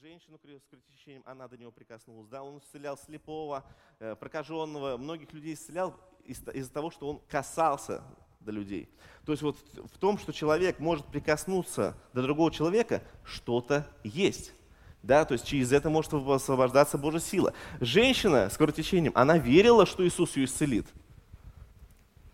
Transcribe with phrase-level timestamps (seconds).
[0.00, 3.64] женщину с кровотечением, она до него прикоснулась, да, он исцелял слепого,
[3.98, 8.02] э, прокаженного, многих людей исцелял из- из-за того, что он касался
[8.40, 8.88] до людей.
[9.24, 9.56] То есть вот
[9.92, 14.52] в том, что человек может прикоснуться до другого человека, что-то есть.
[15.02, 17.52] Да, то есть через это может освобождаться Божья сила.
[17.80, 20.86] Женщина с кровотечением, она верила, что Иисус ее исцелит.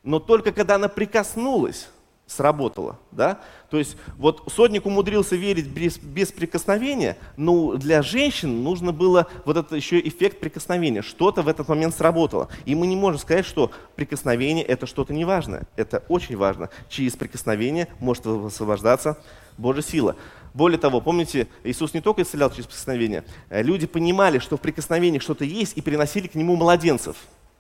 [0.02, 1.90] Но только когда она прикоснулась,
[2.31, 2.97] сработало.
[3.11, 3.41] Да?
[3.71, 9.57] То есть вот сотник умудрился верить без, без прикосновения, но для женщин нужно было вот
[9.57, 11.02] этот еще эффект прикосновения.
[11.02, 12.48] Что-то в этот момент сработало.
[12.66, 15.66] И мы не можем сказать, что прикосновение это что-то неважное.
[15.74, 16.71] Это очень важно.
[16.88, 19.19] Через прикосновение может освобождаться
[19.59, 20.16] Божья сила.
[20.55, 23.24] Более того, помните, Иисус не только исцелял через прикосновение.
[23.51, 27.16] Люди понимали, что в прикосновениях что-то есть, и приносили к нему младенцев,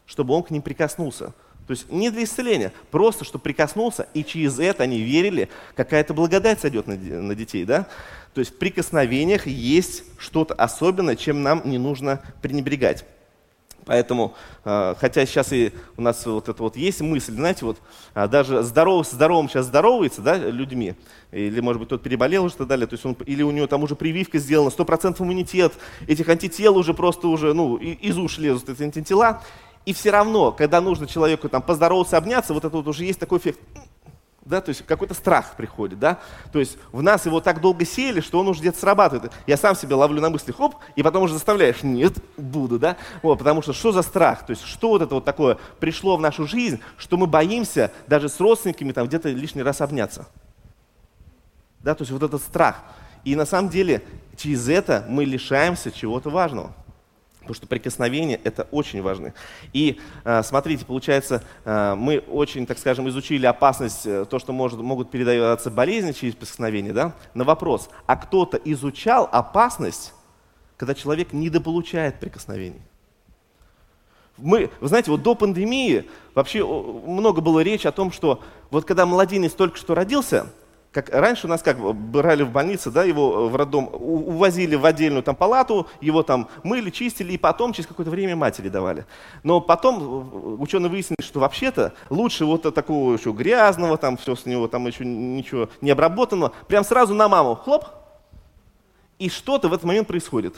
[0.06, 1.32] чтобы он к ним прикоснулся.
[1.70, 6.58] То есть не для исцеления, просто чтобы прикоснулся, и через это они верили, какая-то благодать
[6.58, 7.64] сойдет на, на детей.
[7.64, 7.86] Да?
[8.34, 13.04] То есть в прикосновениях есть что-то особенное, чем нам не нужно пренебрегать.
[13.86, 17.78] Поэтому, а, хотя сейчас и у нас вот это вот есть мысль, знаете, вот
[18.14, 20.94] а, даже здоров, здоровым сейчас здоровается, да, людьми,
[21.30, 23.68] или, может быть, тот переболел уже и так далее, то есть он, или у него
[23.68, 25.72] там уже прививка сделана, 100% иммунитет,
[26.08, 29.40] этих антител уже просто уже, ну, из уши лезут эти антитела,
[29.86, 33.38] и все равно, когда нужно человеку там поздороваться, обняться, вот это вот уже есть такой
[33.38, 33.58] эффект,
[34.44, 36.18] да, то есть какой-то страх приходит, да,
[36.52, 39.32] то есть в нас его так долго сеяли, что он уже где-то срабатывает.
[39.46, 43.38] Я сам себя ловлю на мысли, хоп, и потом уже заставляешь, нет, буду, да, вот,
[43.38, 46.46] потому что что за страх, то есть что вот это вот такое пришло в нашу
[46.46, 50.26] жизнь, что мы боимся даже с родственниками там где-то лишний раз обняться,
[51.80, 52.82] да, то есть вот этот страх.
[53.24, 54.02] И на самом деле
[54.36, 56.72] через это мы лишаемся чего-то важного.
[57.40, 59.32] Потому что прикосновение– это очень важно.
[59.72, 64.78] И э, смотрите, получается, э, мы очень, так скажем, изучили опасность, э, то, что может,
[64.80, 66.92] могут передаваться болезни через прикосновение.
[66.92, 67.14] Да?
[67.32, 70.12] На вопрос, а кто-то изучал опасность,
[70.76, 72.82] когда человек недополучает прикосновений?
[74.36, 79.06] Мы, вы знаете, вот до пандемии вообще много было речи о том, что вот когда
[79.06, 80.46] младенец только что родился–
[80.92, 84.84] как раньше у нас как брали в больнице, да, его э, в роддом, увозили в
[84.84, 89.06] отдельную там палату, его там мыли, чистили, и потом через какое-то время матери давали.
[89.44, 94.46] Но потом э, ученые выяснили, что вообще-то лучше вот такого еще грязного, там все с
[94.46, 97.84] него, там еще ничего не обработанного, прям сразу на маму, хлоп,
[99.18, 100.56] и что-то в этот момент происходит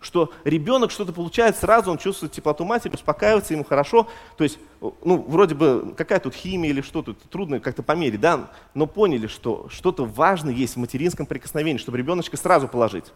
[0.00, 4.08] что ребенок что-то получает сразу, он чувствует теплоту матери, успокаивается, ему хорошо.
[4.36, 8.50] То есть, ну, вроде бы, какая тут химия или что тут, трудно как-то померить, да,
[8.74, 13.12] но поняли, что что-то важное есть в материнском прикосновении, чтобы ребеночка сразу положить.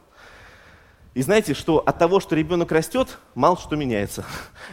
[1.14, 4.24] И знаете, что от того, что ребенок растет, мало что меняется.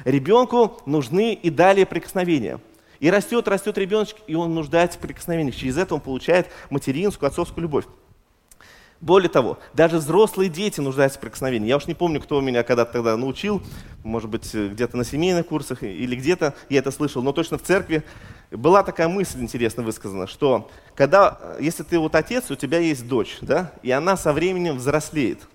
[0.05, 2.59] Ребенку нужны и далее прикосновения.
[2.99, 5.55] И растет, растет ребеночек, и он нуждается в прикосновениях.
[5.55, 7.85] Через это он получает материнскую, отцовскую любовь.
[9.01, 11.67] Более того, даже взрослые дети нуждаются в прикосновении.
[11.67, 13.63] Я уж не помню, кто меня когда-то тогда научил,
[14.03, 18.03] может быть, где-то на семейных курсах или где-то я это слышал, но точно в церкви
[18.51, 23.39] была такая мысль интересно высказана, что когда, если ты вот отец, у тебя есть дочь,
[23.41, 25.47] да, и она со временем взрослеет.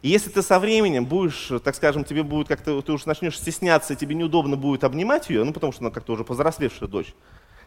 [0.00, 3.92] И если ты со временем будешь, так скажем, тебе будет как-то, ты уже начнешь стесняться,
[3.92, 7.12] и тебе неудобно будет обнимать ее, ну потому что она как-то уже повзрослевшая дочь,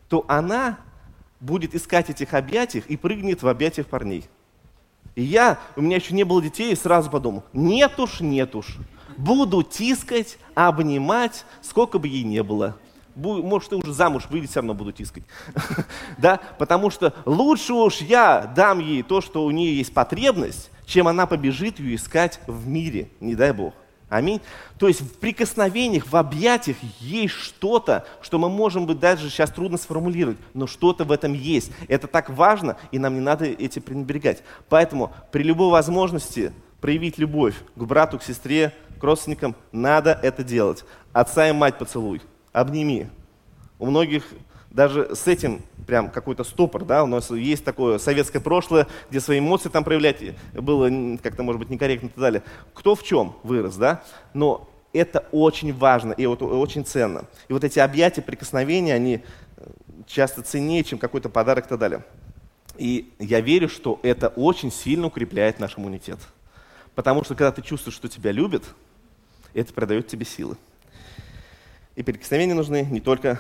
[0.09, 0.79] то она
[1.39, 4.25] будет искать этих объятий и прыгнет в объятиях парней.
[5.15, 8.77] И я, у меня еще не было детей, и сразу подумал, нет уж, нет уж.
[9.17, 12.75] Буду тискать, обнимать, сколько бы ей не было.
[13.15, 15.23] Может, ты уже замуж выйдешь, все равно буду тискать.
[16.17, 16.39] да?
[16.57, 21.27] Потому что лучше уж я дам ей то, что у нее есть потребность, чем она
[21.27, 23.75] побежит ее искать в мире, не дай Бог.
[24.13, 24.41] Аминь.
[24.77, 29.79] То есть в прикосновениях, в объятиях есть что-то, что мы можем быть даже сейчас трудно
[29.79, 31.71] сформулировать, но что-то в этом есть.
[31.87, 34.43] Это так важно, и нам не надо эти пренебрегать.
[34.69, 40.85] Поэтому при любой возможности проявить любовь к брату, к сестре, к родственникам, надо это делать.
[41.11, 42.21] Отца и мать поцелуй,
[42.51, 43.09] обними.
[43.79, 44.25] У многих
[44.73, 49.39] даже с этим прям какой-то стопор, да, у нас есть такое советское прошлое, где свои
[49.39, 50.17] эмоции там проявлять
[50.53, 50.89] было
[51.21, 52.43] как-то, может быть, некорректно и так далее.
[52.73, 54.03] Кто в чем вырос, да,
[54.33, 57.25] но это очень важно и вот очень ценно.
[57.47, 59.23] И вот эти объятия, прикосновения, они
[59.57, 59.65] э,
[60.07, 62.03] часто ценнее, чем какой-то подарок и так далее.
[62.77, 66.19] И я верю, что это очень сильно укрепляет наш иммунитет.
[66.95, 68.63] Потому что когда ты чувствуешь, что тебя любят,
[69.53, 70.57] это придает тебе силы.
[71.95, 73.39] И прикосновения нужны не только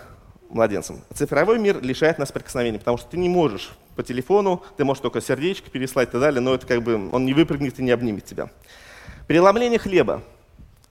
[0.53, 1.01] младенцем.
[1.13, 5.21] Цифровой мир лишает нас прикосновений, потому что ты не можешь по телефону, ты можешь только
[5.21, 8.25] сердечко переслать и так далее, но это как бы он не выпрыгнет и не обнимет
[8.25, 8.49] тебя.
[9.27, 10.21] Преломление хлеба.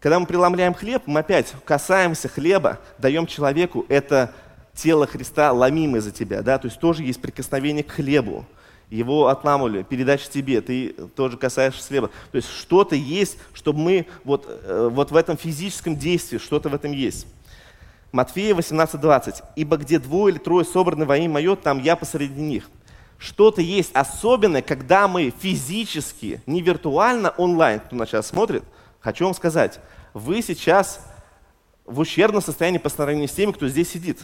[0.00, 4.32] Когда мы преломляем хлеб, мы опять касаемся хлеба, даем человеку это
[4.74, 8.44] тело Христа, ломимое за тебя, да, то есть тоже есть прикосновение к хлебу.
[8.90, 12.10] его отламывали, передача тебе, ты тоже касаешься слева.
[12.30, 16.74] То есть что-то есть, чтобы мы вот, э, вот в этом физическом действии, что-то в
[16.74, 17.26] этом есть.
[18.12, 19.42] Матфея 18:20.
[19.56, 22.68] «Ибо где двое или трое собраны во имя мое, там я посреди них».
[23.18, 28.64] Что-то есть особенное, когда мы физически, не виртуально, онлайн, кто нас сейчас смотрит,
[29.00, 29.78] хочу вам сказать,
[30.12, 31.06] вы сейчас
[31.84, 34.20] в ущербном состоянии по сравнению с теми, кто здесь сидит.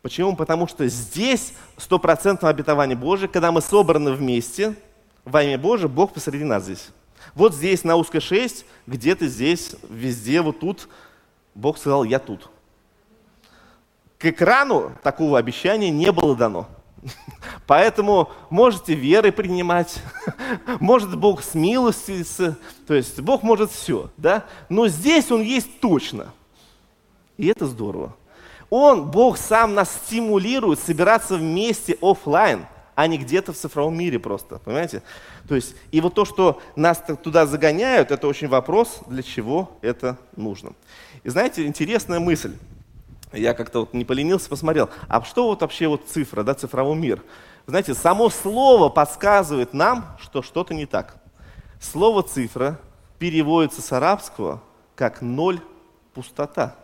[0.00, 0.36] Почему?
[0.36, 4.76] Потому что здесь стопроцентное обетование Божие, когда мы собраны вместе,
[5.24, 6.90] во имя Божие, Бог посреди нас здесь.
[7.34, 10.88] Вот здесь на узкой 6, где-то здесь, везде, вот тут,
[11.56, 12.48] Бог сказал, я тут.
[14.18, 16.68] К экрану такого обещания не было дано.
[17.66, 20.02] Поэтому можете верой принимать,
[20.80, 24.44] может Бог с смилостивится, то есть Бог может все, да?
[24.68, 26.32] Но здесь Он есть точно.
[27.36, 28.14] И это здорово.
[28.70, 34.58] Он, Бог сам нас стимулирует собираться вместе офлайн, а не где-то в цифровом мире просто,
[34.58, 35.02] понимаете?
[35.46, 40.16] То есть, и вот то, что нас туда загоняют, это очень вопрос, для чего это
[40.34, 40.72] нужно.
[41.22, 42.56] И знаете, интересная мысль.
[43.32, 47.22] Я как-то вот не поленился, посмотрел, а что вот вообще вот цифра, да, цифровой мир?
[47.66, 51.16] Знаете, само слово подсказывает нам, что что-то не так.
[51.80, 52.78] Слово цифра
[53.18, 54.62] переводится с арабского
[54.94, 55.60] как ноль,
[56.14, 56.74] пустота.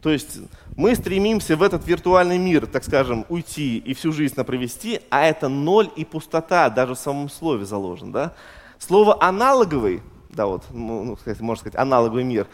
[0.00, 0.38] То есть
[0.76, 5.48] мы стремимся в этот виртуальный мир, так скажем, уйти и всю жизнь провести, а это
[5.48, 8.12] ноль и пустота, даже в самом слове заложено.
[8.12, 8.34] Да?
[8.78, 12.46] Слово аналоговый, да вот, ну, ну можно сказать, аналоговый мир,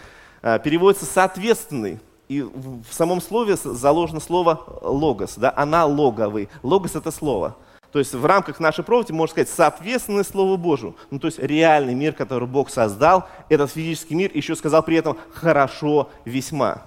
[0.42, 2.00] а, переводится соответственный.
[2.28, 6.48] И в самом слове заложено слово логос, да, аналоговый.
[6.62, 7.56] Логос это слово.
[7.92, 10.96] То есть в рамках нашей проповеди, можно сказать, соответственное Слову Божию.
[11.10, 15.16] Ну, то есть реальный мир, который Бог создал, этот физический мир, еще сказал при этом
[15.32, 16.82] хорошо весьма.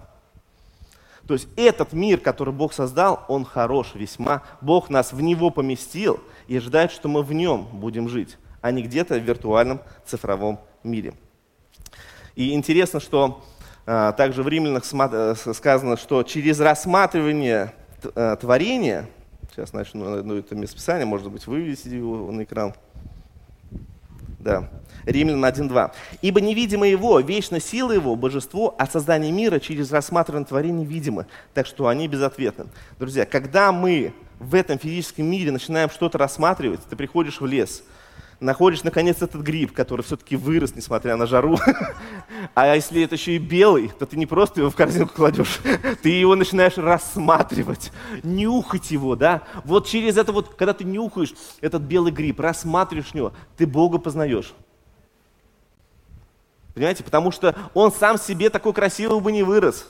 [1.25, 4.43] То есть этот мир, который Бог создал, он хорош весьма.
[4.61, 8.83] Бог нас в него поместил и ожидает, что мы в нем будем жить, а не
[8.83, 11.13] где-то в виртуальном цифровом мире.
[12.35, 13.43] И интересно, что
[13.89, 17.73] также в Римлянах э, сказано, что через рассматривание
[18.15, 19.07] а, творения,
[19.49, 22.75] сейчас начну одно это местописание, может быть, вывести его на экран.
[24.37, 24.69] Да.
[25.05, 25.91] Римлян 1.2.
[26.21, 31.25] «Ибо невидимо его, вечно сила его, божество, а создание мира через рассматривание творения видимо,
[31.55, 32.67] так что они безответны».
[32.99, 37.81] Друзья, когда мы в этом физическом мире начинаем что-то рассматривать, ты приходишь в лес,
[38.39, 41.57] находишь, наконец, этот гриб, который все-таки вырос, несмотря на жару.
[42.53, 45.59] А если это еще и белый, то ты не просто его в корзинку кладешь,
[46.01, 47.91] ты его начинаешь рассматривать,
[48.23, 49.43] нюхать его, да?
[49.65, 54.53] Вот через это вот, когда ты нюхаешь этот белый гриб, рассматриваешь него, ты Бога познаешь.
[56.73, 57.03] Понимаете?
[57.03, 59.87] Потому что он сам себе такой красивый бы не вырос.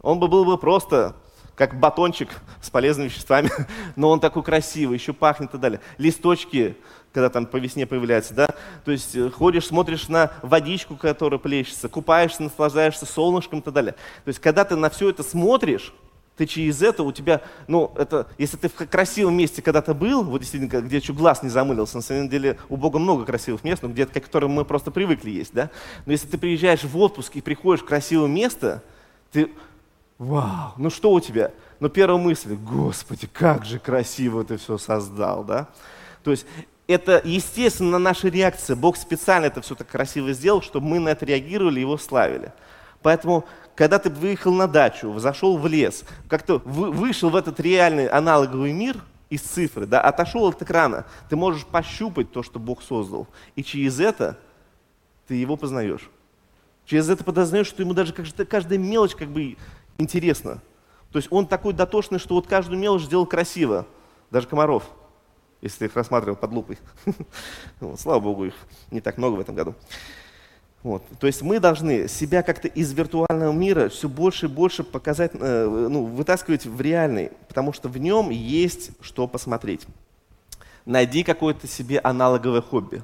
[0.00, 1.14] Он бы был бы просто
[1.58, 2.30] как батончик
[2.62, 3.50] с полезными веществами,
[3.96, 5.80] но он такой красивый, еще пахнет и так далее.
[5.98, 6.76] Листочки,
[7.12, 8.48] когда там по весне появляются, да,
[8.84, 13.92] то есть э, ходишь, смотришь на водичку, которая плещется, купаешься, наслаждаешься солнышком и так далее.
[14.24, 15.92] То есть когда ты на все это смотришь,
[16.36, 20.38] ты через это у тебя, ну, это, если ты в красивом месте когда-то был, вот
[20.38, 23.88] действительно, где еще глаз не замылился, на самом деле у Бога много красивых мест, но
[23.88, 25.70] где-то, к которым мы просто привыкли есть, да,
[26.06, 28.84] но если ты приезжаешь в отпуск и приходишь в красивое место,
[29.32, 29.50] ты,
[30.18, 31.50] вау, ну что у тебя?
[31.80, 35.68] Ну, первая мысль, Господи, как же красиво ты все создал, да?
[36.22, 36.46] То есть
[36.88, 38.74] это, естественно, наша реакция.
[38.74, 42.52] Бог специально это все так красиво сделал, чтобы мы на это реагировали и его славили.
[43.02, 43.44] Поэтому
[43.76, 48.96] когда ты выехал на дачу, зашел в лес, как-то вышел в этот реальный аналоговый мир
[49.30, 53.28] из цифры, да, отошел от экрана, ты можешь пощупать то, что Бог создал.
[53.54, 54.38] И через это
[55.28, 56.10] ты его познаешь.
[56.86, 59.58] Через это подознаешь, что ему даже каждая мелочь как бы
[59.98, 60.62] интересна.
[61.12, 63.86] То есть он такой дотошный, что вот каждую мелочь сделал красиво.
[64.30, 64.90] Даже комаров,
[65.60, 66.78] если их рассматривал под лупой.
[67.98, 68.54] Слава Богу, их
[68.90, 69.74] не так много в этом году.
[70.82, 71.02] Вот.
[71.18, 75.88] То есть мы должны себя как-то из виртуального мира все больше и больше показать, э,
[75.90, 79.86] ну, вытаскивать в реальный, потому что в нем есть что посмотреть.
[80.86, 83.02] Найди какое-то себе аналоговое хобби.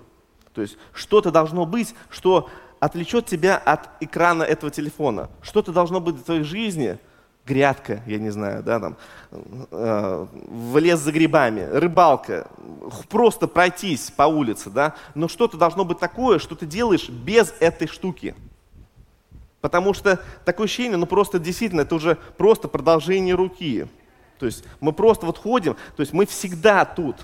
[0.55, 5.29] То есть что-то должно быть, что отвлечет тебя от экрана этого телефона.
[5.43, 6.99] Что-то должно быть в твоей жизни–
[7.47, 8.97] грядка, я не знаю, да, там,
[9.31, 12.49] э, в лес за грибами, рыбалка,
[13.09, 17.87] просто пройтись по улице, да, но что-то должно быть такое, что ты делаешь без этой
[17.87, 18.35] штуки.
[19.61, 23.87] Потому что такое ощущение, ну просто действительно, это уже просто продолжение руки.
[24.39, 27.17] То есть мы просто вот ходим, то есть мы всегда тут.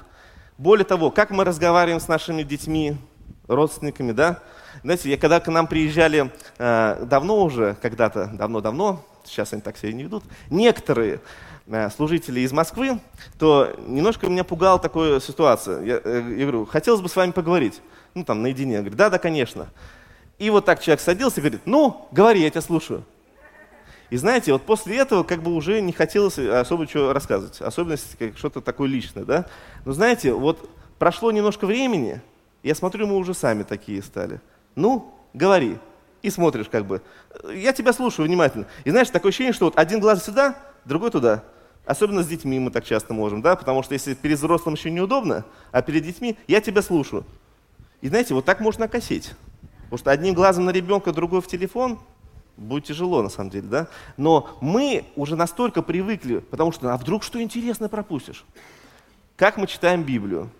[0.57, 2.97] Более того, как мы разговариваем с нашими детьми,
[3.47, 4.43] родственниками, да?
[4.83, 9.93] Знаете, я, когда к нам приезжали э, давно уже, когда-то, давно-давно, сейчас они так себя
[9.93, 11.21] не ведут, некоторые
[11.67, 13.01] э, служителей из Москвы,
[13.39, 15.83] то немножко меня пугала такая ситуация.
[15.83, 17.81] Я, э, я говорю, хотелось бы с вами поговорить.
[18.15, 18.75] Ну, там, наедине.
[18.75, 19.69] Я говорю, да, да, конечно.
[20.39, 23.05] И вот так человек садился и говорит, ну, говори, я тебя слушаю.
[24.09, 28.37] И знаете, вот после этого как бы уже не хотелось особо чего рассказывать, особенно как
[28.37, 29.47] что-то такое личное, да.
[29.85, 32.21] Но знаете, вот прошло немножко времени,
[32.65, 34.41] я смотрю, мы уже сами такие стали.
[34.75, 35.79] Ну, говори.
[36.23, 37.03] И смотришь как бы.
[37.55, 38.67] Я тебя слушаю внимательно.
[38.85, 41.45] И знаешь, такое ощущение, что вот один глаз сюда, другой туда.
[41.87, 45.45] Особенно с детьми мы так часто можем, да, потому что если перед взрослым еще неудобно,
[45.73, 47.25] а перед детьми я тебя слушаю.
[48.01, 49.33] И знаете, вот так можно окосить.
[49.85, 51.99] Потому что одним глазом на ребенка, другой в телефон,
[52.57, 53.89] будет тяжело на самом деле, да?
[54.17, 58.45] Но мы уже настолько привыкли, потому что, а вдруг что интересное пропустишь?
[59.37, 60.51] Как мы читаем Библию?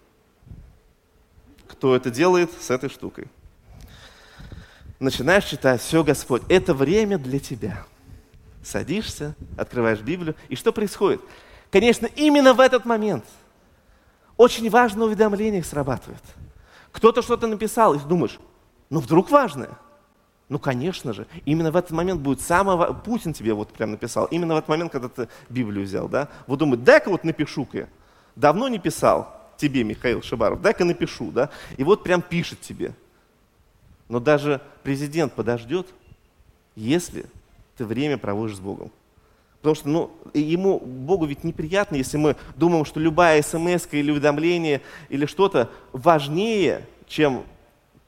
[1.69, 3.29] Кто это делает с этой штукой?
[5.01, 7.85] Начинаешь читать, все, Господь, это время для Тебя.
[8.63, 11.21] Садишься, открываешь Библию, и что происходит?
[11.73, 13.25] Конечно, именно в этот момент
[14.37, 16.23] очень важное уведомление срабатывает.
[16.93, 18.39] Кто-то что-то написал, и ты думаешь,
[18.91, 19.71] ну вдруг важное–
[20.51, 22.93] ну, конечно же, именно в этот момент будет самого...
[22.93, 26.29] Путин тебе вот прям написал, именно в этот момент, когда ты Библию взял, да?
[26.49, 27.89] Вот думает, дай-ка вот напишу-ка я.
[28.35, 31.51] Давно не писал тебе, Михаил Шибаров, дай-ка напишу, да?
[31.77, 32.95] И вот прям пишет тебе.
[34.11, 35.87] Но даже президент подождет,
[36.75, 37.27] если
[37.77, 38.91] ты время проводишь с Богом.
[39.59, 44.83] Потому что ну, ему, Богу ведь неприятно, если мы думаем, что любая смс или уведомление
[45.11, 47.45] или что-то важнее, чем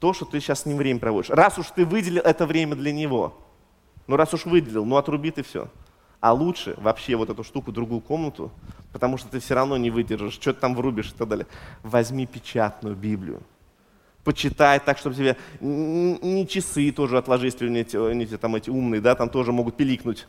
[0.01, 1.31] то, что ты сейчас с ним время проводишь.
[1.31, 3.39] Раз уж ты выделил это время для него,
[4.09, 5.69] ну раз уж выделил, ну отруби ты все.
[6.19, 8.51] А лучше вообще вот эту штуку, другую комнату,
[8.93, 11.47] потому что ты все равно не выдержишь, что ты там врубишь и так далее.
[11.85, 13.41] Возьми печатную Библию.
[14.25, 19.15] Почитай так, чтобы тебе не часы тоже отложи, если они эти, там эти умные, да,
[19.15, 20.29] там тоже могут пиликнуть.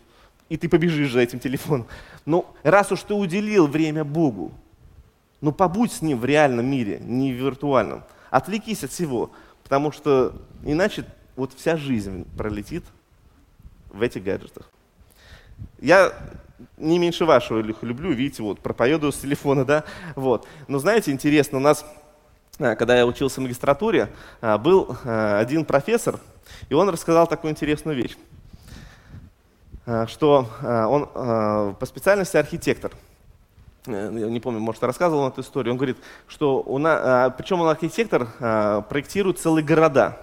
[0.49, 1.87] И ты побежишь за этим телефоном.
[2.25, 4.51] Ну, раз уж ты уделил время Богу,
[5.41, 8.03] ну побудь с ним в реальном мире, не в виртуальном.
[8.29, 9.31] Отвлекись от всего.
[9.63, 10.33] Потому что
[10.63, 12.83] иначе вот вся жизнь пролетит
[13.89, 14.69] в этих гаджетах.
[15.79, 16.13] Я
[16.77, 19.83] не меньше вашего их люблю, видите, вот проповедую с телефона, да,
[20.15, 20.47] вот.
[20.67, 21.85] Но знаете, интересно, у нас,
[22.57, 24.09] когда я учился в магистратуре,
[24.41, 26.19] а, был а, один профессор,
[26.69, 28.15] и он рассказал такую интересную вещь,
[30.07, 31.07] что он
[31.75, 32.91] по специальности архитектор–
[33.85, 37.61] Э, я не помню, может, рассказывал он эту историю, он говорит, что у нас, причем
[37.61, 38.27] он архитектор,
[38.89, 40.17] проектирует целые города.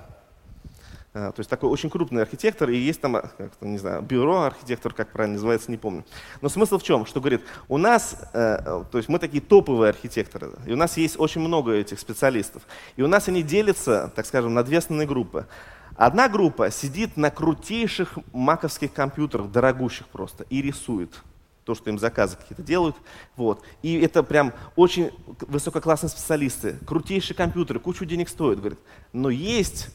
[1.12, 3.20] А, то есть такой очень крупный архитектор, и есть там,
[3.60, 6.04] не знаю, бюро архитектор, как правильно называется, не помню.
[6.40, 7.04] Но смысл в чем?
[7.04, 11.18] Что говорит, у нас, э, то есть мы такие топовые архитекторы, и у нас есть
[11.18, 12.62] очень много этих специалистов.
[12.94, 15.48] И у нас они делятся, так скажем, на две основные группы.
[15.96, 21.22] Одна группа сидит на крутейших маковских компьютерах, дорогущих просто, и рисует
[21.64, 22.96] то, что им заказы какие-то делают.
[23.36, 23.62] Вот.
[23.82, 28.78] И это прям очень высококлассные специалисты, крутейшие компьютеры, кучу денег стоят, говорит.
[29.12, 29.88] Но есть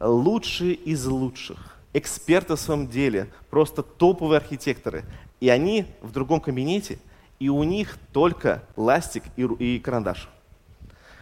[0.00, 5.04] лучшие из лучших, эксперты в своем деле, просто топовые архитекторы.
[5.40, 6.98] И они в другом кабинете,
[7.38, 10.28] и у них только ластик и, и карандаш.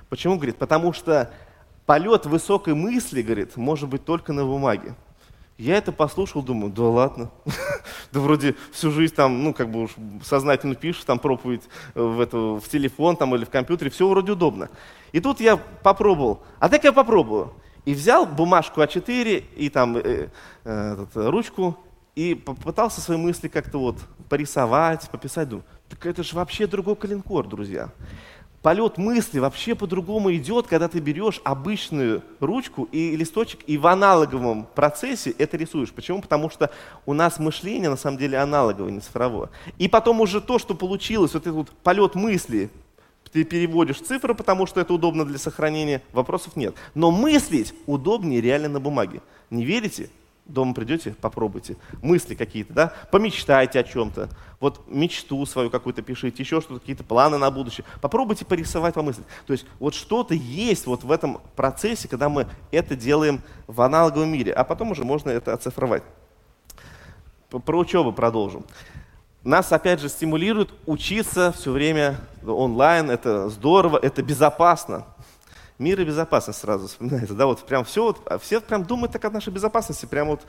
[0.08, 0.56] Почему, говорит?
[0.56, 1.30] Потому что
[1.84, 4.94] полет высокой мысли, говорит, может быть только на бумаге.
[5.58, 7.30] Я это послушал, думаю, да ладно.
[8.12, 9.90] да вроде всю жизнь там, ну, как бы уж
[10.22, 11.62] сознательно пишешь, там проповедь
[11.94, 14.68] э, в, это, в телефон там, или в компьютере, все вроде удобно.
[15.12, 17.54] И тут я попробовал, а так я попробую.
[17.86, 20.28] И взял бумажку А4 и там э,
[20.64, 21.78] э, этот, ручку
[22.14, 23.96] и попытался свои мысли как-то вот
[24.28, 25.48] порисовать, пописать.
[25.48, 27.90] Думаю, так это же вообще другой калинкор, друзья
[28.66, 34.66] полет мысли вообще по-другому идет, когда ты берешь обычную ручку и листочек и в аналоговом
[34.74, 35.92] процессе это рисуешь.
[35.92, 36.20] Почему?
[36.20, 36.72] Потому что
[37.06, 39.50] у нас мышление на самом деле аналоговое, не цифровое.
[39.78, 42.68] И потом уже то, что получилось, вот этот вот полет мысли,
[43.36, 46.74] ты переводишь цифры, потому что это удобно для сохранения, вопросов нет.
[46.94, 49.20] Но мыслить удобнее реально на бумаге.
[49.50, 50.08] Не верите?
[50.46, 51.76] Дома придете, попробуйте.
[52.02, 52.92] Мысли какие-то, да?
[53.10, 54.30] Помечтайте о чем-то.
[54.60, 57.84] Вот мечту свою какую-то пишите, еще что-то, какие-то планы на будущее.
[58.00, 59.26] Попробуйте порисовать, помыслить.
[59.46, 64.28] То есть вот что-то есть вот в этом процессе, когда мы это делаем в аналоговом
[64.30, 66.04] мире, а потом уже можно это оцифровать.
[67.50, 68.64] Про учебу продолжим.
[69.46, 73.12] Нас, опять же, стимулирует учиться все время онлайн.
[73.12, 75.06] Это здорово, это безопасно.
[75.78, 77.32] Мир и безопасность сразу вспоминается.
[77.32, 80.40] Да, вот прям все, вот, а все прям думают так о нашей безопасности, прям вот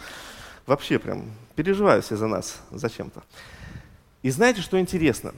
[0.66, 1.26] вообще прям
[1.56, 3.22] переживают все за нас зачем-то.
[4.24, 5.36] И знаете, что интересно?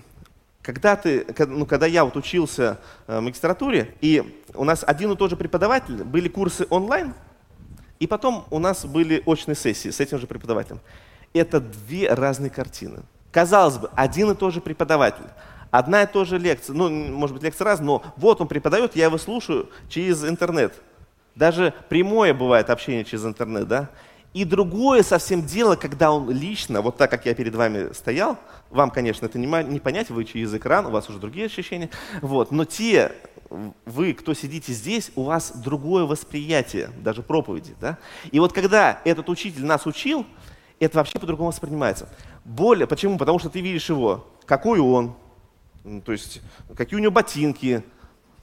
[0.62, 5.18] Когда, ты, ну, когда я вот учился э, в магистратуре, и у нас один и
[5.18, 7.13] тот же преподаватель, были курсы онлайн,
[8.00, 10.80] и потом у нас были очные сессии с этим же преподавателем.
[11.34, 13.01] Это две разные картины.
[13.31, 15.25] Казалось бы, один и тот же преподаватель,
[15.71, 19.05] одна и та же лекция, ну, может быть, лекция раз, но вот он преподает, я
[19.05, 20.74] его слушаю через интернет.
[21.36, 23.89] Даже прямое бывает общение через интернет, да?
[24.33, 28.38] И другое совсем дело, когда он лично, вот так, как я перед вами стоял,
[28.69, 31.89] вам, конечно, это не, не понять, вы через экран, у вас уже другие ощущения,
[32.21, 33.12] вот, но те,
[33.86, 37.98] вы, кто сидите здесь, у вас другое восприятие, даже проповеди, да?
[38.31, 40.25] И вот когда этот учитель нас учил,
[40.79, 42.07] это вообще по-другому воспринимается.
[42.46, 43.17] Более, почему?
[43.17, 45.15] Потому что ты видишь его, какой он,
[46.05, 46.41] то есть
[46.75, 47.84] какие у него ботинки,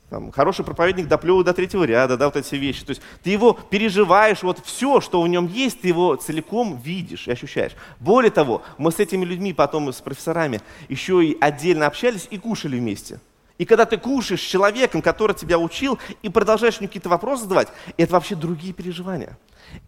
[0.08, 2.84] там, хороший проповедник доплевывает до третьего ряда, да, вот эти все вещи.
[2.84, 7.26] То есть ты его переживаешь, вот все, что в нем есть, ты его целиком видишь
[7.26, 7.72] и ощущаешь.
[7.98, 12.78] Более того, мы с этими людьми потом, с профессорами, еще и отдельно общались и кушали
[12.78, 13.18] вместе.
[13.58, 17.68] И когда ты кушаешь с человеком, который тебя учил, и продолжаешь ему какие-то вопросы задавать,
[17.96, 19.36] это вообще другие переживания.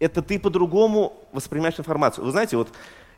[0.00, 2.24] Это ты по-другому воспринимаешь информацию.
[2.24, 2.70] Вы знаете, вот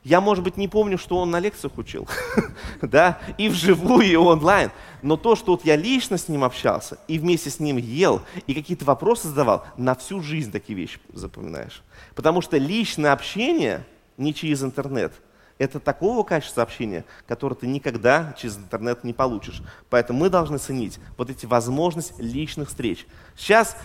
[0.02, 2.09] я, может быть, не помню, что он на лекциях учил,
[2.83, 4.71] да, и вживую, и онлайн.
[5.02, 8.54] Но то, что вот я лично с ним общался, и вместе с ним ел, и
[8.54, 11.83] какие-то вопросы задавал, на всю жизнь такие вещи запоминаешь.
[12.14, 13.85] Потому что личное общение
[14.16, 15.12] не через интернет.
[15.59, 19.62] Это такого качества общения, которое ты никогда через интернет не получишь.
[19.90, 23.07] Поэтому мы должны ценить вот эти возможности личных встреч.
[23.37, 23.76] Сейчас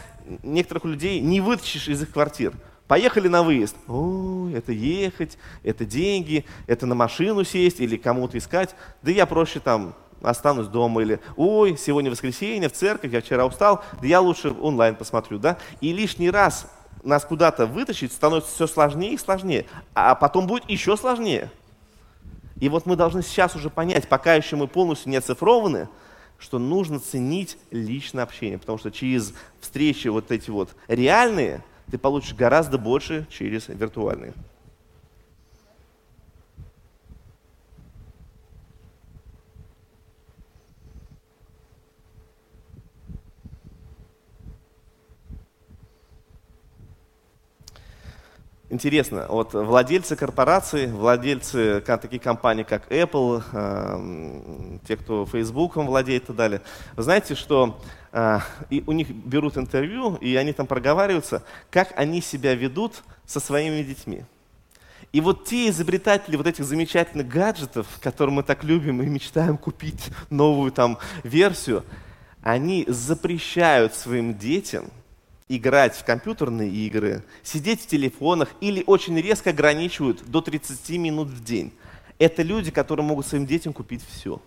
[0.41, 2.53] некоторых людей не вытащишь из их квартир.
[2.88, 3.75] Поехали на выезд.
[3.88, 8.75] Ой, это ехать, это деньги, это на машину сесть или кому-то искать.
[9.01, 11.01] Да я проще там останусь дома.
[11.01, 15.39] Или, ой, сегодня воскресенье, в церковь, я вчера устал, да я лучше онлайн посмотрю.
[15.39, 15.58] Да?
[15.82, 16.68] И лишний раз
[17.04, 19.65] нас куда-то вытащить становится все сложнее и сложнее.
[19.96, 21.50] А потом будет еще сложнее.
[22.60, 25.89] И вот мы должны сейчас уже понять, пока еще мы полностью не оцифрованы,
[26.38, 32.34] что нужно ценить личное общение, потому что через встречи вот эти вот реальные– ты получишь
[32.34, 34.34] гораздо больше через виртуальные.
[48.67, 56.25] Интересно, вот владельцы корпораций, владельцы таких компаний, как Apple, э, те, кто Facebook владеет и
[56.28, 56.62] так далее,
[56.95, 57.80] вы знаете, что
[58.12, 58.39] э,
[58.71, 63.84] и у них берут интервью, и они там проговариваются, как они себя ведут со своими
[63.84, 64.23] детьми.
[65.13, 70.10] И вот те изобретатели вот этих замечательных гаджетов, которые мы так любим и мечтаем купить
[70.32, 71.84] новую там версию,
[72.41, 74.86] они запрещают своим детям–
[75.47, 81.43] играть в компьютерные игры, сидеть в телефонах или очень резко ограничивают до 30 минут в
[81.43, 81.73] день.
[82.17, 84.41] Это люди, которые могут своим детям купить все.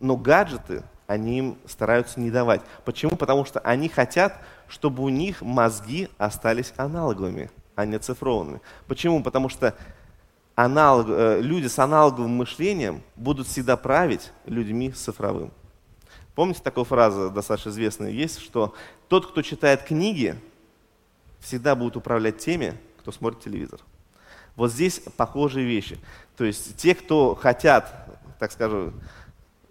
[0.00, 2.62] Но гаджеты они им стараются не давать.
[2.84, 3.16] Почему?
[3.16, 8.60] Потому что они хотят, чтобы у них мозги остались аналоговыми, а не цифрованными.
[8.86, 9.22] Почему?
[9.22, 9.76] Потому что
[10.54, 15.52] аналог, э, люди с аналоговым мышлением будут всегда править людьми с цифровым.
[16.36, 18.74] Помните, такая фраза достаточно известная есть, что
[19.08, 20.38] тот, кто читает книги,
[21.40, 23.80] всегда будет управлять теми, кто смотрит телевизор.
[24.54, 25.98] Вот здесь похожие вещи.
[26.36, 27.90] То есть те, кто хотят,
[28.38, 29.00] так скажем,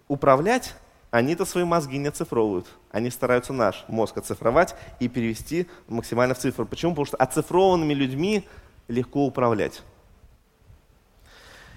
[0.08, 0.74] управлять,
[1.12, 2.66] они-то свои мозги не оцифровывают.
[2.92, 6.66] Они стараются наш мозг оцифровать и перевести максимально в цифру.
[6.66, 6.94] Почему?
[6.94, 8.44] Потому что оцифрованными людьми
[8.88, 9.84] легко управлять.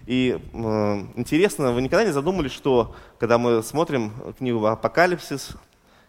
[0.09, 5.51] И э, интересно, вы никогда не задумывались, что когда мы смотрим книгу «Апокалипсис»,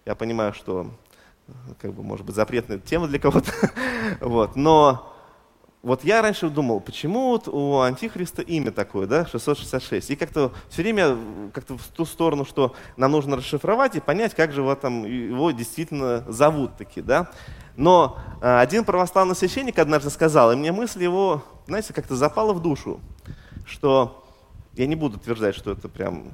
[0.06, 0.88] я понимаю, что
[1.82, 3.52] как бы, может быть, запретная тема для кого-то,
[4.22, 5.14] вот, но
[5.84, 10.82] вот я раньше думал, почему вот у Антихриста имя такое, да, 666, и как-то все
[10.82, 11.18] время
[11.54, 15.52] как-то в ту сторону, что нам нужно расшифровать и понять, как же его, там, его
[15.52, 17.30] действительно зовут таки, да.
[17.76, 22.62] Но э, один православный священник однажды сказал, и мне мысль его, знаете, как-то запала в
[22.62, 23.02] душу
[23.70, 24.26] что
[24.74, 26.32] я не буду утверждать, что это прям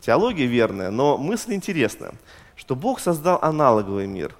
[0.00, 2.14] теология верная, но мысль интересная,
[2.56, 4.34] что Бог создал аналоговый мир,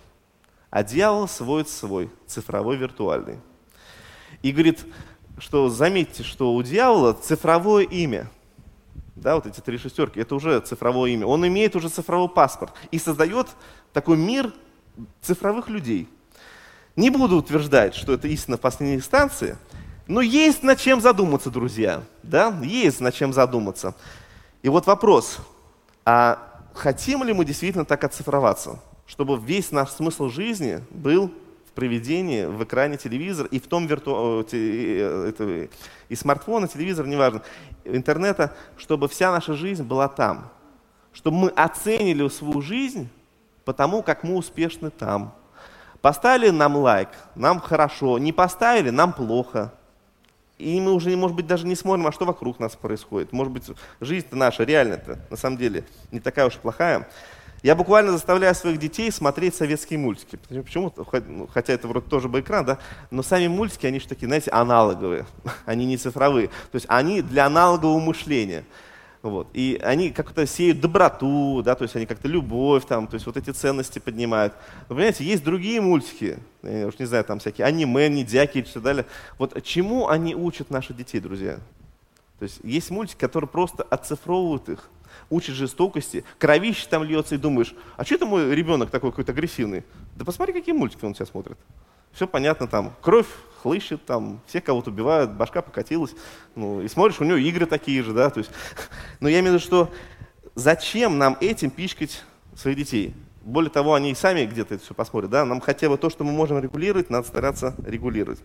[0.70, 3.38] а дьявол свой свой, цифровой, виртуальный.
[4.42, 4.84] И говорит,
[5.38, 8.30] что заметьте, что у дьявола цифровое имя.
[9.16, 11.26] Да, вот эти три шестерки, это уже цифровое имя.
[11.26, 13.48] Он имеет уже цифровой паспорт и создает
[13.92, 14.52] такой мир
[15.22, 16.08] цифровых людей.
[16.94, 19.56] Не буду утверждать, что это истина в последней инстанции,
[20.08, 22.02] но есть над чем задуматься, друзья.
[22.22, 22.58] Да?
[22.62, 23.94] Есть над чем задуматься.
[24.62, 25.38] И вот вопрос,
[26.04, 26.38] а
[26.74, 31.30] хотим ли мы действительно так оцифроваться, чтобы весь наш смысл жизни был
[31.68, 34.46] в проведении, в экране телевизора и в том вирту...
[34.50, 35.68] Э, это...
[36.08, 37.42] и смартфона, телевизор, неважно,
[37.84, 40.50] интернета, чтобы вся наша жизнь была там.
[41.12, 43.08] Чтобы мы оценили свою жизнь
[43.64, 45.34] потому, как мы успешны там.
[46.00, 48.18] Поставили нам лайк, нам хорошо.
[48.18, 49.72] Не поставили, нам плохо.
[50.58, 53.32] И мы уже, может быть, даже не смотрим, а что вокруг нас происходит.
[53.32, 53.64] Может быть,
[54.00, 57.08] жизнь-то наша реально-то, на самом деле, не такая уж плохая.
[57.62, 60.38] Я буквально заставляю своих детей смотреть советские мультики.
[60.48, 60.92] Почему?
[60.96, 62.78] Ну, хотя это вроде тоже бы экран, да?
[63.10, 65.26] Но сами мультики, они же такие, знаете, аналоговые.
[65.66, 66.48] Они не цифровые.
[66.48, 68.64] То есть они для аналогового мышления.
[69.28, 69.48] Вот.
[69.52, 73.36] И они как-то сеют доброту, да, то есть они как-то любовь, там, то есть вот
[73.36, 74.54] эти ценности поднимают.
[74.88, 78.82] Но, понимаете, есть другие мультики, я уж не знаю, там всякие аниме, ниндзяки и так
[78.82, 79.06] далее.
[79.38, 81.58] Вот чему они учат наших детей, друзья?
[82.38, 84.90] То есть есть мультики, которые просто оцифровывают их
[85.30, 89.84] учит жестокости, кровище там льется, и думаешь, а что это мой ребенок такой какой-то агрессивный?
[90.16, 91.58] Да посмотри, какие мультики он сейчас смотрит.
[92.12, 93.26] Все понятно, там кровь
[93.62, 96.14] хлыщет, там всех кого-то убивают, башка покатилась.
[96.54, 98.30] Ну, и смотришь, у него игры такие же, да.
[98.30, 98.50] То есть,
[99.20, 99.92] но я имею в виду, что
[100.54, 102.22] зачем нам этим пичкать
[102.54, 103.14] своих детей?
[103.42, 105.30] Более того, они и сами где-то это все посмотрят.
[105.30, 105.44] Да?
[105.44, 108.40] Нам хотя бы то, что мы можем регулировать, надо стараться регулировать.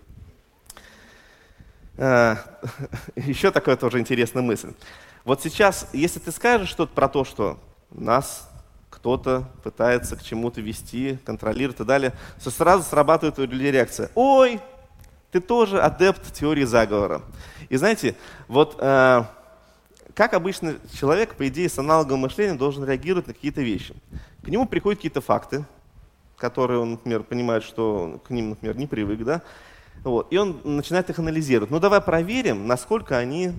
[1.97, 2.37] А,
[3.15, 4.73] еще такая тоже интересная мысль.
[5.25, 7.59] Вот сейчас, если ты скажешь что-то про то, что
[7.91, 8.49] нас
[9.03, 14.09] кто-то пытается к чему-то вести, контролировать и далее, то сразу срабатывает у людей реакция.
[14.15, 14.61] Ой,
[15.29, 17.21] ты тоже адепт теории заговора.
[17.67, 18.15] И знаете,
[18.47, 19.23] вот э,
[20.15, 23.93] как обычно человек, по идее, с аналоговым мышлением должен реагировать на какие-то вещи.
[24.41, 25.65] К нему приходят какие-то факты,
[26.37, 29.41] которые он, например, понимает, что к ним, например, не привык, да,
[30.05, 31.71] вот, и он начинает их анализировать.
[31.71, 33.51] Ну давай проверим, насколько они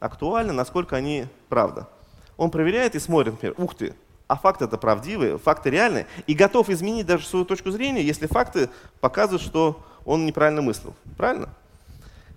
[0.00, 1.88] актуальны, насколько они правда.
[2.36, 3.94] Он проверяет и смотрит, например, ух ты,
[4.32, 8.70] а факты это правдивые, факты реальные, и готов изменить даже свою точку зрения, если факты
[9.00, 10.94] показывают, что он неправильно мыслил.
[11.18, 11.50] Правильно?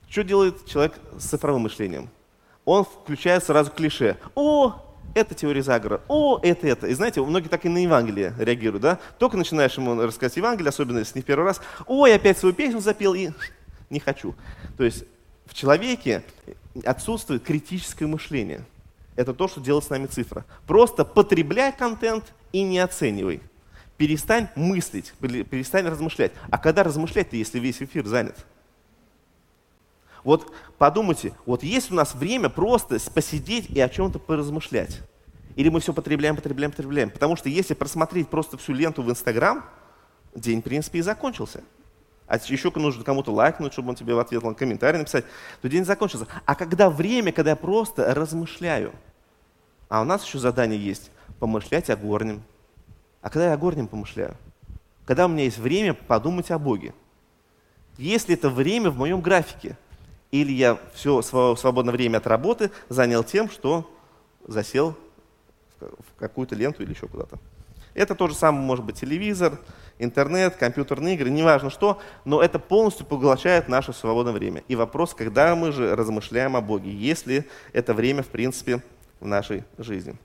[0.09, 2.09] Что делает человек с цифровым мышлением?
[2.65, 4.17] Он включает сразу клише.
[4.35, 4.75] О,
[5.13, 6.87] это теория заговора, о, это, это.
[6.87, 8.99] И знаете, многие так и на Евангелие реагируют, да?
[9.17, 12.81] Только начинаешь ему рассказать Евангелие, особенно если не в первый раз, ой, опять свою песню
[12.81, 13.29] запел и
[13.89, 14.35] не хочу.
[14.75, 15.05] То есть
[15.45, 16.23] в человеке
[16.83, 18.65] отсутствует критическое мышление.
[19.15, 20.45] Это то, что делает с нами цифра.
[20.67, 23.41] Просто потребляй контент и не оценивай.
[23.97, 26.33] Перестань мыслить, перестань размышлять.
[26.49, 28.35] А когда размышлять-то, если весь эфир занят?
[30.23, 34.99] Вот подумайте, вот есть у нас время просто посидеть и о чем-то поразмышлять.
[35.55, 37.09] Или мы все потребляем, потребляем, потребляем.
[37.09, 39.63] Потому что если просмотреть просто всю ленту в Инстаграм,
[40.33, 41.63] день, в принципе, и закончился
[42.27, 45.25] а еще нужно кому-то лайкнуть, чтобы он тебе в ответ комментарий написать,
[45.61, 46.27] то день закончился.
[46.45, 48.93] А когда время, когда я просто размышляю,
[49.89, 52.43] а у нас еще задание есть помышлять о горнем.
[53.21, 54.35] А когда я о горнем помышляю?
[55.05, 56.93] Когда у меня есть время подумать о Боге.
[57.97, 59.77] Если это время в моем графике,
[60.31, 63.89] или я все свое свободное время от работы занял тем, что
[64.47, 64.97] засел
[65.79, 67.37] в какую-то ленту или еще куда-то.
[67.95, 69.57] Это то же самое может быть телевизор,
[69.99, 74.63] интернет, компьютерные игры, неважно что, но это полностью поглощает наше свободное время.
[74.67, 78.83] И вопрос, когда мы же размышляем о Боге, если это время, в принципе,
[79.21, 80.15] в нашей жизни.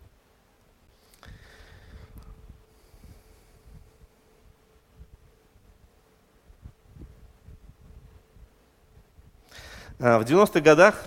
[10.01, 11.05] А, в 90-х годах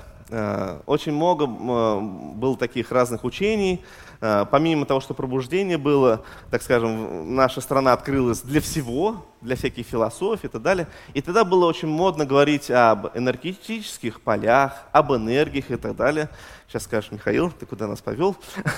[0.86, 3.84] очень много было таких разных учений,
[4.26, 9.86] Э, помимо того, что пробуждение было, так скажем, наша страна открылась для всего, для всяких
[9.86, 10.88] философий и так далее.
[11.14, 16.30] И тогда было очень модно говорить об энергетических полях, об энергиях и так далее.
[16.70, 18.38] Сейчас скажешь, Михаил, ты куда нас повел?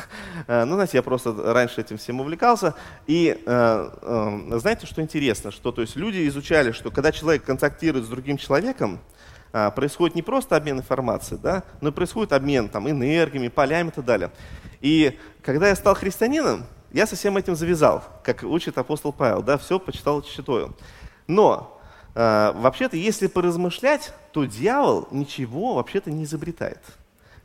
[0.48, 2.74] Э, ну, знаете, я просто раньше этим всем увлекался.
[3.08, 5.52] И э, знаете, что интересно?
[5.52, 9.00] Что то есть люди изучали, что когда человек контактирует с другим человеком,
[9.76, 14.06] происходит не просто обмен информацией, да, но и происходит обмен там, энергиями, полями и так
[14.06, 14.32] далее.
[14.82, 19.58] И когда я стал христианином, я со всем этим завязал, как учит апостол Павел, да,
[19.58, 20.76] все почитал читаю.
[21.28, 21.80] Но
[22.14, 26.82] э, вообще-то, если поразмышлять, то дьявол ничего вообще-то не изобретает.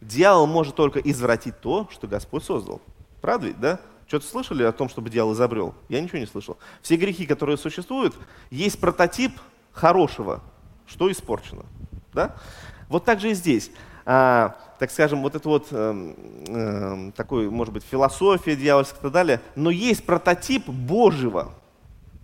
[0.01, 2.81] Дьявол может только извратить то, что Господь создал.
[3.21, 3.81] Правда ведь, да?
[4.07, 5.75] Что-то слышали о том, чтобы дьявол изобрел?
[5.89, 6.57] Я ничего не слышал.
[6.83, 8.15] Все грехи, которые существуют,
[8.51, 9.33] есть прототип
[9.73, 10.43] хорошего,
[10.87, 11.65] что испорчено.
[12.13, 12.35] Да?
[12.89, 13.71] Вот так же и здесь.
[14.05, 16.15] А, так скажем, вот это вот э,
[16.49, 21.53] э, такой, может быть, философия дьявольская и так далее, но есть прототип Божьего,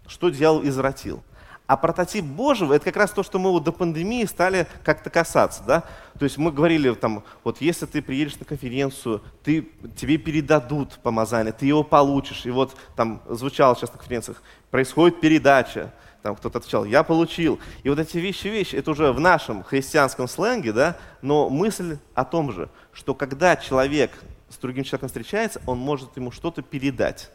[0.07, 1.23] что дьявол извратил.
[1.67, 5.65] А прототип Божьего– это как раз то, что мы вот до пандемии стали как-то касаться.
[5.67, 5.83] Да?
[6.17, 11.53] То есть мы говорили, там, вот если ты приедешь на конференцию, ты, тебе передадут помазание,
[11.53, 12.47] ты его получишь.
[12.47, 15.93] И вот там звучало сейчас на конференциях, происходит передача
[16.27, 17.61] там кто-то отвечал, я получил.
[17.85, 22.25] И вот эти вещи, вещи, это уже в нашем христианском сленге, да, но мысль о
[22.25, 24.11] том же, что когда человек
[24.49, 27.31] с другим человеком встречается, он может ему что-то передать.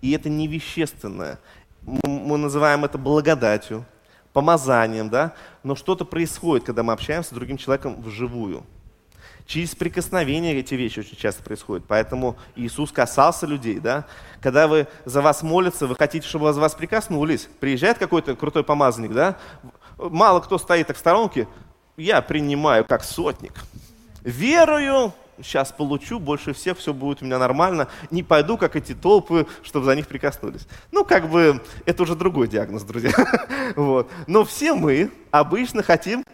[0.00, 1.38] И это не вещественное.
[1.82, 3.84] Мы называем это благодатью,
[4.32, 8.64] помазанием, да, но что-то происходит, когда мы общаемся с другим человеком вживую.
[9.46, 11.84] Через прикосновение эти вещи очень часто происходят.
[11.86, 13.78] Поэтому Иисус касался людей.
[13.80, 14.06] Да?
[14.40, 17.48] Когда вы за вас молятся, вы хотите, чтобы за вас прикоснулись.
[17.60, 19.36] Приезжает какой-то крутой помазанник, да?
[20.10, 21.48] мало кто стоит так в сторонке,
[21.96, 23.52] я принимаю как сотник.
[24.22, 29.46] Верую, сейчас получу, больше всех все будет у меня нормально, не пойду, как эти толпы,
[29.62, 30.66] чтобы за них прикоснулись.
[30.90, 33.12] Ну, как бы, это уже другой диагноз, друзья.
[33.76, 34.10] Вот.
[34.26, 36.24] Но все мы обычно хотим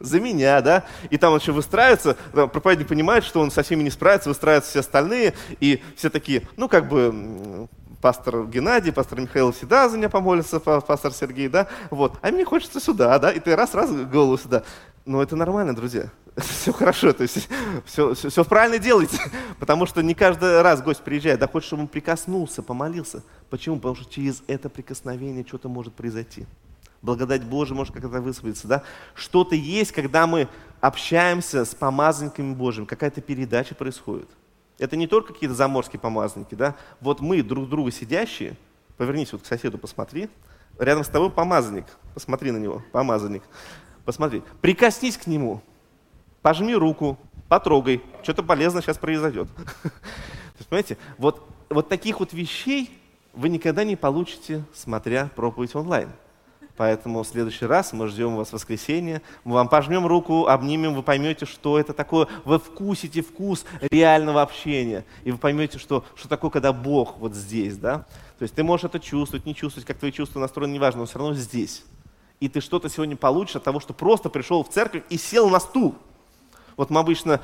[0.00, 3.90] за меня, да, и там он еще выстраивается, проповедник понимает, что он со всеми не
[3.90, 7.68] справится, выстраиваются все остальные, и все такие, ну, как бы,
[8.00, 12.80] пастор Геннадий, пастор Михаил всегда за меня помолится, пастор Сергей, да, вот, а мне хочется
[12.80, 14.64] сюда, да, и ты раз-раз голову сюда.
[15.06, 17.48] Но это нормально, друзья, все хорошо, то есть
[17.84, 19.18] все, все, все правильно делаете,
[19.58, 23.22] потому что не каждый раз гость приезжает, да хочет, чтобы он прикоснулся, помолился.
[23.48, 23.76] Почему?
[23.76, 26.46] Потому что через это прикосновение что-то может произойти.
[27.02, 28.82] Благодать Божия может как-то высвободиться, да?
[29.14, 30.48] Что-то есть, когда мы
[30.80, 34.28] общаемся с помазанниками Божьими, какая-то передача происходит.
[34.78, 36.74] Это не только какие-то заморские помазанники, да?
[37.00, 38.56] Вот мы друг друга сидящие,
[38.96, 40.28] повернись вот к соседу, посмотри,
[40.78, 43.42] рядом с тобой помазанник, посмотри на него, помазанник,
[44.04, 45.62] посмотри, прикоснись к нему,
[46.42, 49.48] пожми руку, потрогай, что-то полезное сейчас произойдет.
[50.68, 52.96] Понимаете, вот, вот таких вот вещей
[53.32, 56.10] вы никогда не получите, смотря проповедь онлайн.
[56.76, 59.22] Поэтому в следующий раз мы ждем вас в воскресенье.
[59.44, 62.26] Мы вам пожмем руку, обнимем, вы поймете, что это такое.
[62.44, 65.04] Вы вкусите вкус реального общения.
[65.24, 67.76] И вы поймете, что, что такое, когда Бог вот здесь.
[67.76, 68.06] Да?
[68.38, 71.18] То есть ты можешь это чувствовать, не чувствовать, как твои чувства настроены, неважно, но все
[71.18, 71.84] равно здесь.
[72.40, 75.60] И ты что-то сегодня получишь от того, что просто пришел в церковь и сел на
[75.60, 75.94] стул.
[76.76, 77.40] Вот мы обычно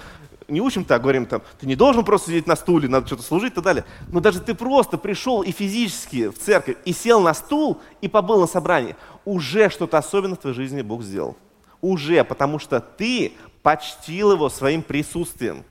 [0.48, 3.52] не учим так, говорим там, ты не должен просто сидеть на стуле, надо что-то служить
[3.52, 3.84] и так далее.
[4.08, 8.40] Но даже ты просто пришел и физически в церковь, и сел на стул, и побыл
[8.40, 11.36] на собрании, уже что-то особенное в твоей жизни Бог сделал.
[11.80, 13.32] Уже, потому что ты
[13.62, 15.64] почтил его своим присутствием.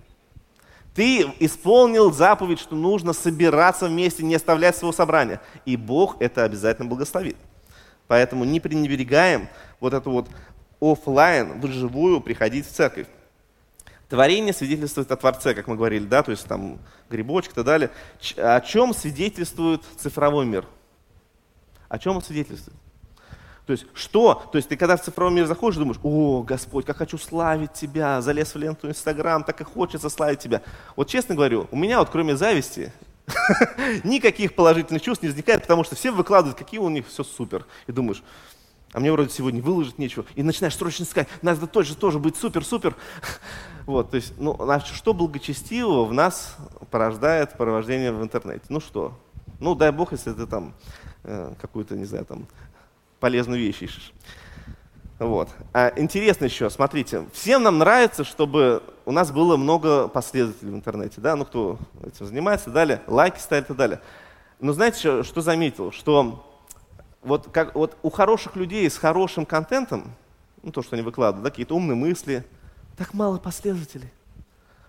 [0.94, 5.42] Ты исполнил заповедь, что нужно собираться вместе, не оставлять своего собрания.
[5.66, 7.36] И Бог это обязательно благословит.
[8.08, 10.30] Поэтому не пренебрегаем вот это вот
[10.80, 13.08] офлайн, вживую приходить в церковь.
[14.10, 17.90] Творение свидетельствует о Творце, как мы говорили, да, то есть там грибочек и так далее.
[18.38, 20.66] О чем свидетельствует цифровой мир?
[21.90, 22.78] О чем он свидетельствует?
[23.66, 24.48] То есть что?
[24.52, 28.22] То есть ты когда в цифровой мир заходишь, думаешь, о, Господь, как хочу славить Тебя,
[28.22, 30.62] залез в ленту Инстаграм, так и хочется славить Тебя.
[30.96, 32.94] Вот честно говорю, у меня вот кроме зависти
[34.04, 37.66] никаких положительных чувств не возникает, потому что все выкладывают, какие у них все супер.
[37.88, 38.22] И думаешь,
[38.94, 40.26] а мне вроде сегодня выложить нечего.
[40.36, 42.96] И начинаешь срочно искать, надо тоже, тоже быть супер-супер.
[43.86, 44.58] Вот, то есть, ну,
[44.96, 46.56] что благочестивого в нас
[46.90, 48.64] порождает провождение в интернете?
[48.70, 49.14] Ну что?
[49.60, 50.74] Ну, дай бог, если ты там
[51.24, 52.48] э, какую-то, не знаю, там
[53.20, 54.12] полезную вещь ищешь.
[55.20, 55.50] Вот.
[55.72, 61.22] А интересно еще, смотрите, всем нам нравится, чтобы у нас было много последователей в интернете,
[61.22, 64.02] да, ну кто этим занимается, далее, лайки ставят и далее.
[64.60, 65.92] Но знаете, что заметил?
[65.92, 66.55] Что
[67.26, 70.14] вот, как, вот у хороших людей с хорошим контентом,
[70.64, 72.46] ну то, что они выкладывают, да, какие-то умные мысли,
[72.98, 74.12] так мало последователей.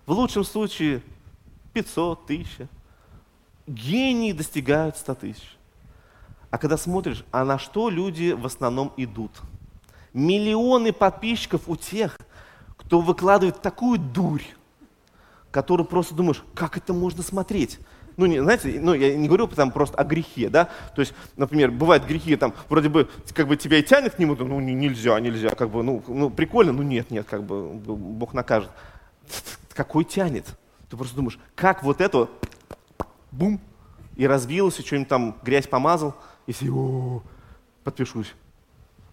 [0.05, 1.01] В лучшем случае
[1.73, 2.67] 500, 1000.
[3.65, 5.57] Гении достигают 100 тысяч.
[6.49, 9.31] А когда смотришь, а на что люди в основном идут?
[10.13, 12.17] Миллионы подписчиков у тех,
[12.77, 14.43] кто выкладывает такую дурь,
[15.51, 17.79] которую просто думаешь, как это можно смотреть?
[18.17, 21.71] Ну, не, знаете, ну, я не говорю там просто о грехе, да, то есть, например,
[21.71, 25.49] бывают грехи, там, вроде бы, как бы тебя и тянет к нему, ну, нельзя, нельзя,
[25.49, 28.71] как бы, ну, ну, прикольно, ну, нет, нет, как бы, Бог накажет.
[29.73, 30.45] Какой тянет?
[30.89, 32.27] Ты просто думаешь, как вот это,
[33.31, 33.61] бум,
[34.15, 36.15] и разбилось, и что-нибудь там грязь помазал,
[36.47, 37.21] и все, о,
[37.83, 38.33] подпишусь.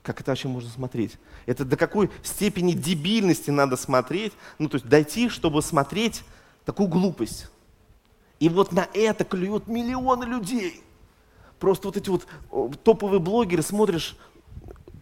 [0.03, 1.19] Как это вообще можно смотреть?
[1.47, 4.33] Это до какой степени дебильности надо смотреть?
[4.59, 6.23] Ну, то есть дойти, чтобы смотреть
[6.65, 7.51] такую глупость.
[8.45, 10.83] И вот на это клюют миллионы людей.
[11.59, 12.27] Просто вот эти вот
[12.85, 14.19] топовые блогеры, смотришь,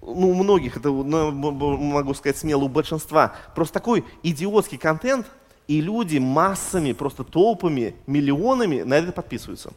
[0.00, 5.26] ну, у многих, это ну, могу сказать смело, у большинства, просто такой идиотский контент,
[5.66, 9.72] и люди массами, просто толпами, миллионами на это подписываются.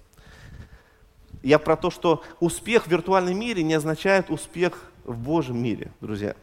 [1.41, 6.35] Я про то, что успех в виртуальном мире не означает успех в Божьем мире, друзья.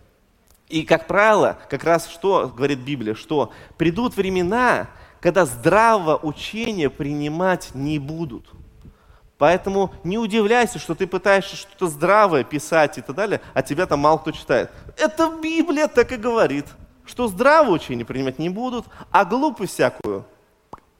[0.68, 4.88] И, как правило, как раз что говорит Библия, что придут времена,
[5.22, 8.50] когда здравого учения принимать не будут.
[9.38, 14.00] Поэтому не удивляйся, что ты пытаешься что-то здравое писать и так далее, а тебя там
[14.00, 14.70] мало кто читает.
[14.96, 16.66] Это Библия так и говорит,
[17.06, 20.24] что здравое учение принимать не будут, а глупость всякую,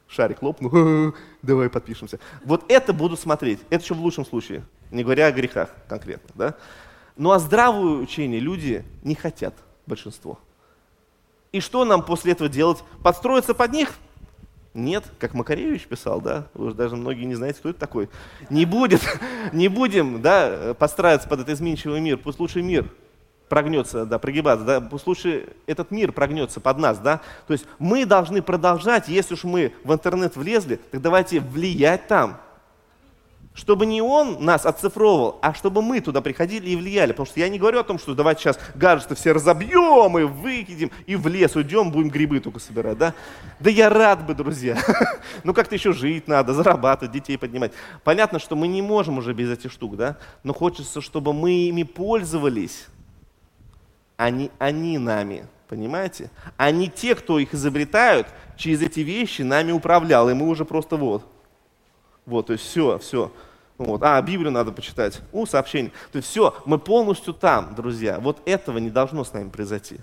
[0.07, 2.19] шарик лопну, давай подпишемся.
[2.45, 3.59] Вот это буду смотреть.
[3.69, 6.29] Это еще в лучшем случае, не говоря о грехах конкретно.
[6.35, 6.55] Да?
[7.17, 9.53] Ну а здравое учение люди не хотят,
[9.85, 10.39] большинство.
[11.51, 12.83] И что нам после этого делать?
[13.03, 13.93] Подстроиться под них?
[14.73, 18.09] Нет, как Макаревич писал, да, вы уже даже многие не знаете, кто это такой.
[18.49, 19.01] Не будет,
[19.53, 22.89] не будем, да, подстраиваться под этот изменчивый мир, пусть лучше мир
[23.49, 27.21] прогнется, да, прогибаться, да, пусть лучше этот мир прогнется под нас, да.
[27.45, 32.41] То есть мы должны продолжать, если уж мы в интернет влезли, так давайте влиять там,
[33.53, 37.11] чтобы не он нас оцифровывал, а чтобы мы туда приходили и влияли.
[37.11, 40.91] Потому что я не говорю о том, что давайте сейчас гаджеты все разобьем и выкидим,
[41.05, 42.97] и в лес уйдем, будем грибы только собирать.
[42.97, 43.13] Да,
[43.59, 44.77] да я рад бы, друзья.
[45.43, 47.73] Ну как-то еще жить надо, зарабатывать, детей поднимать.
[48.03, 50.17] Понятно, что мы не можем уже без этих штук, да?
[50.43, 52.87] Но хочется, чтобы мы ими пользовались.
[54.15, 56.29] Они, они нами, понимаете?
[56.55, 61.32] Они те, кто их изобретают, через эти вещи нами управлял, и мы уже просто вот
[62.25, 63.31] вот, то есть все, все.
[63.77, 64.01] Вот.
[64.03, 65.21] А, Библию надо почитать.
[65.31, 65.91] У, сообщение.
[66.11, 68.19] То есть все, мы полностью там, друзья.
[68.19, 69.97] Вот этого не должно с нами произойти.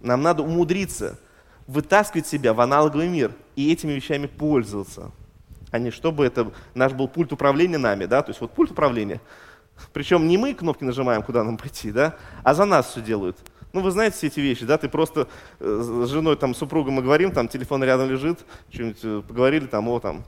[0.00, 1.18] Нам надо умудриться
[1.66, 5.10] вытаскивать себя в аналоговый мир и этими вещами пользоваться.
[5.70, 9.20] А не чтобы это наш был пульт управления нами, да, то есть вот пульт управления.
[9.92, 13.36] Причем не мы кнопки нажимаем, куда нам пойти, да, а за нас все делают.
[13.72, 15.28] Ну, вы знаете все эти вещи, да, ты просто
[15.60, 18.38] э, с женой, там, супругом мы говорим, там, телефон рядом лежит,
[18.70, 20.24] что-нибудь э, поговорили, там, о, там,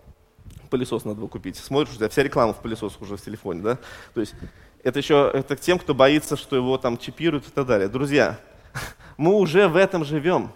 [0.68, 1.56] пылесос надо было купить.
[1.56, 3.78] Смотришь, у тебя вся реклама в пылесосах уже в телефоне, да?
[4.14, 4.34] То есть
[4.82, 7.88] это еще это к тем, кто боится, что его там чипируют и так далее.
[7.88, 8.38] Друзья,
[9.16, 10.52] мы уже в этом живем.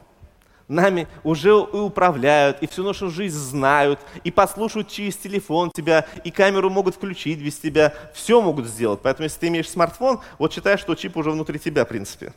[0.68, 6.31] Нами уже и управляют, и всю нашу жизнь знают, и послушают через телефон тебя, и
[6.31, 7.92] камеру могут включить без тебя.
[8.14, 9.01] Все могут сделать.
[9.03, 12.33] Поэтому, если ты имеешь смартфон, вот считай, что чип уже внутри тебя, в принципе.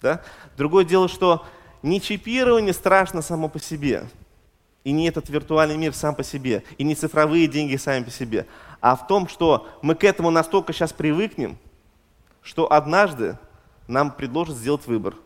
[0.00, 0.22] Да?
[0.56, 1.44] Другое дело, что
[1.82, 4.06] не чипирование страшно само по себе
[4.86, 8.46] и не этот виртуальный мир сам по себе, и не цифровые деньги сами по себе,
[8.80, 11.58] а в том, что мы к этому настолько сейчас привыкнем,
[12.40, 13.36] что однажды
[13.88, 15.16] нам предложат сделать выбор.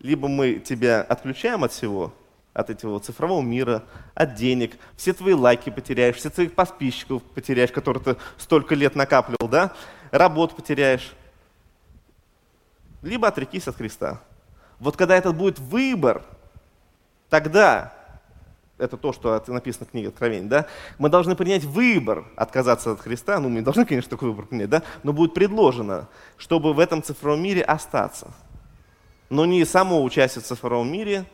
[0.00, 2.12] Либо мы тебя отключаем от всего,
[2.54, 8.02] от этого цифрового мира, от денег, все твои лайки потеряешь, все твоих подписчиков потеряешь, которые
[8.02, 9.72] ты столько лет накапливал, да?
[10.10, 11.12] работу потеряешь.
[13.00, 14.20] Либо отрекись от Христа.
[14.80, 16.24] Вот когда этот будет выбор,
[17.30, 17.94] тогда
[18.78, 20.66] это то, что написано в книге Откровений, да,
[20.98, 24.70] мы должны принять выбор отказаться от Христа, ну, мы не должны, конечно, такой выбор принять,
[24.70, 28.32] да, но будет предложено, чтобы в этом цифровом мире остаться.
[29.30, 31.24] Но не само участие в цифровом мире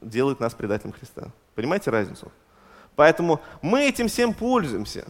[0.00, 1.28] делает нас предателем Христа.
[1.54, 2.30] Понимаете разницу?
[2.96, 5.06] Поэтому мы этим всем пользуемся.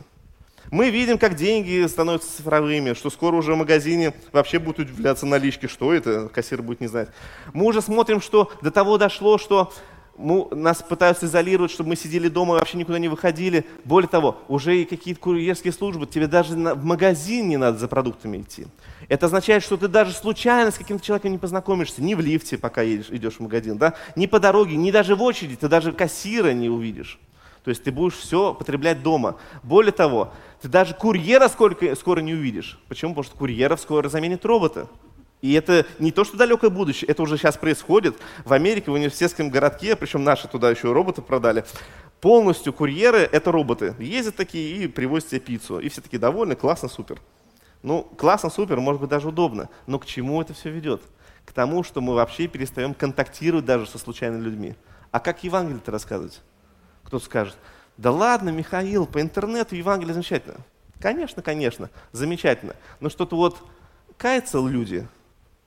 [0.71, 5.67] Мы видим, как деньги становятся цифровыми, что скоро уже в магазине вообще будут удивляться налички,
[5.67, 7.09] что это, кассир будет не знать.
[7.53, 9.73] Мы уже смотрим, что до того дошло, что
[10.17, 13.65] мы, нас пытаются изолировать, чтобы мы сидели дома и вообще никуда не выходили.
[13.85, 17.89] Более того, уже и какие-то курьерские службы, тебе даже на, в магазин не надо за
[17.89, 18.67] продуктами идти.
[19.09, 22.83] Это означает, что ты даже случайно с каким-то человеком не познакомишься, ни в лифте, пока
[22.83, 23.95] едешь, идешь в магазин, да?
[24.17, 27.19] ни по дороге, ни даже в очереди, ты даже кассира не увидишь.
[27.65, 29.37] То есть ты будешь все потреблять дома.
[29.63, 32.81] Более того, ты даже курьера сколько, скоро не увидишь.
[32.89, 33.13] Почему?
[33.13, 34.87] Потому что курьеров скоро заменит роботы.
[35.43, 38.17] И это не то, что далекое будущее, это уже сейчас происходит.
[38.45, 41.65] В Америке, в университетском городке, причем наши туда еще роботы продали,
[42.21, 43.97] полностью курьеры— это роботы.
[43.99, 45.81] Ездят такие и привозят тебе пиццу.
[45.81, 47.21] И все такие довольны, классно, супер.
[47.83, 49.69] Ну, классно, супер, может быть, даже удобно.
[49.89, 51.03] Но к чему это все ведет?
[51.45, 54.77] К тому, что мы вообще перестаем контактировать даже со случайными людьми.
[55.11, 56.41] А как Евангелие-то рассказывать?
[57.03, 57.57] Кто-то скажет,
[57.97, 60.59] да ладно, Михаил, по интернету Евангелие замечательно.
[61.01, 62.77] Конечно, конечно, замечательно.
[63.01, 63.59] Но что-то вот
[64.17, 65.09] каются люди,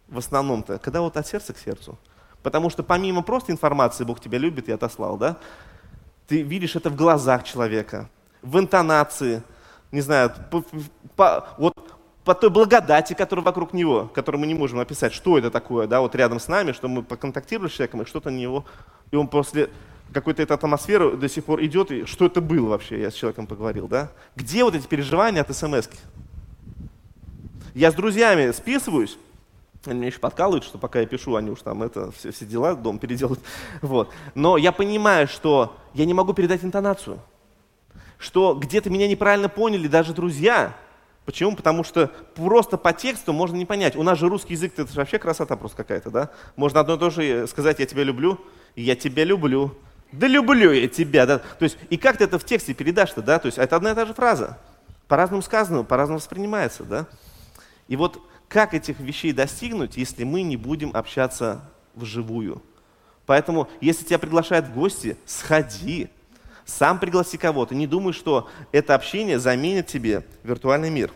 [0.07, 1.97] в основном-то, когда вот от сердца к сердцу.
[2.43, 5.37] Потому что помимо просто информации Бог тебя любит и отослал, да,
[6.27, 8.09] ты видишь это в глазах человека,
[8.41, 9.41] в интонации,
[9.91, 10.63] не знаю, по,
[11.15, 11.73] по, вот
[12.23, 16.01] по той благодати, которая вокруг него, которую мы не можем описать, что это такое, да,
[16.01, 18.65] вот рядом с нами, что мы поконтактировали с человеком, и что-то на него,
[19.11, 19.69] и он после
[20.11, 23.47] какой-то этой атмосферы до сих пор идет, и что это было вообще, я с человеком
[23.47, 24.11] поговорил, да?
[24.35, 25.99] Где вот эти переживания от смс -ки?
[27.73, 29.17] Я с друзьями списываюсь,
[29.91, 32.75] они меня еще подкалывают, что пока я пишу, они уж там это, все, все дела,
[32.75, 33.39] дом переделают.
[33.81, 34.11] Вот.
[34.33, 37.19] Но я понимаю, что я не могу передать интонацию.
[38.17, 40.75] Что где-то меня неправильно поняли даже друзья.
[41.25, 41.55] Почему?
[41.55, 43.95] Потому что просто по тексту можно не понять.
[43.95, 46.29] У нас же русский язык, это вообще красота просто какая-то, да?
[46.55, 48.39] Можно одно и то же сказать «я тебя люблю»,
[48.75, 49.75] «я тебя люблю»,
[50.11, 51.39] «да люблю я тебя», да?
[51.39, 53.39] То есть, и как ты это в тексте передашь-то, да?
[53.39, 54.57] То есть, это одна и та же фраза.
[55.07, 57.07] По-разному сказано, по-разному воспринимается, да?
[57.87, 61.61] И вот как этих вещей достигнуть, если мы не будем общаться
[61.95, 62.61] вживую?
[63.25, 66.09] Поэтому, если тебя приглашают в гости, сходи.
[66.65, 67.75] Сам пригласи кого-то.
[67.75, 71.11] Не думай, что это общение заменит тебе виртуальный мир.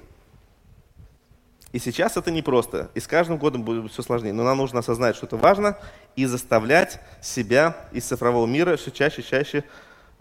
[1.72, 4.34] И сейчас это непросто, и с каждым годом будет все сложнее.
[4.34, 5.78] Но нам нужно осознать, что это важно,
[6.16, 9.64] и заставлять себя из цифрового мира все чаще и чаще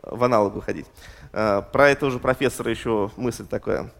[0.02, 0.86] в аналог выходить.
[1.32, 3.90] А, про это уже профессора еще мысль такая.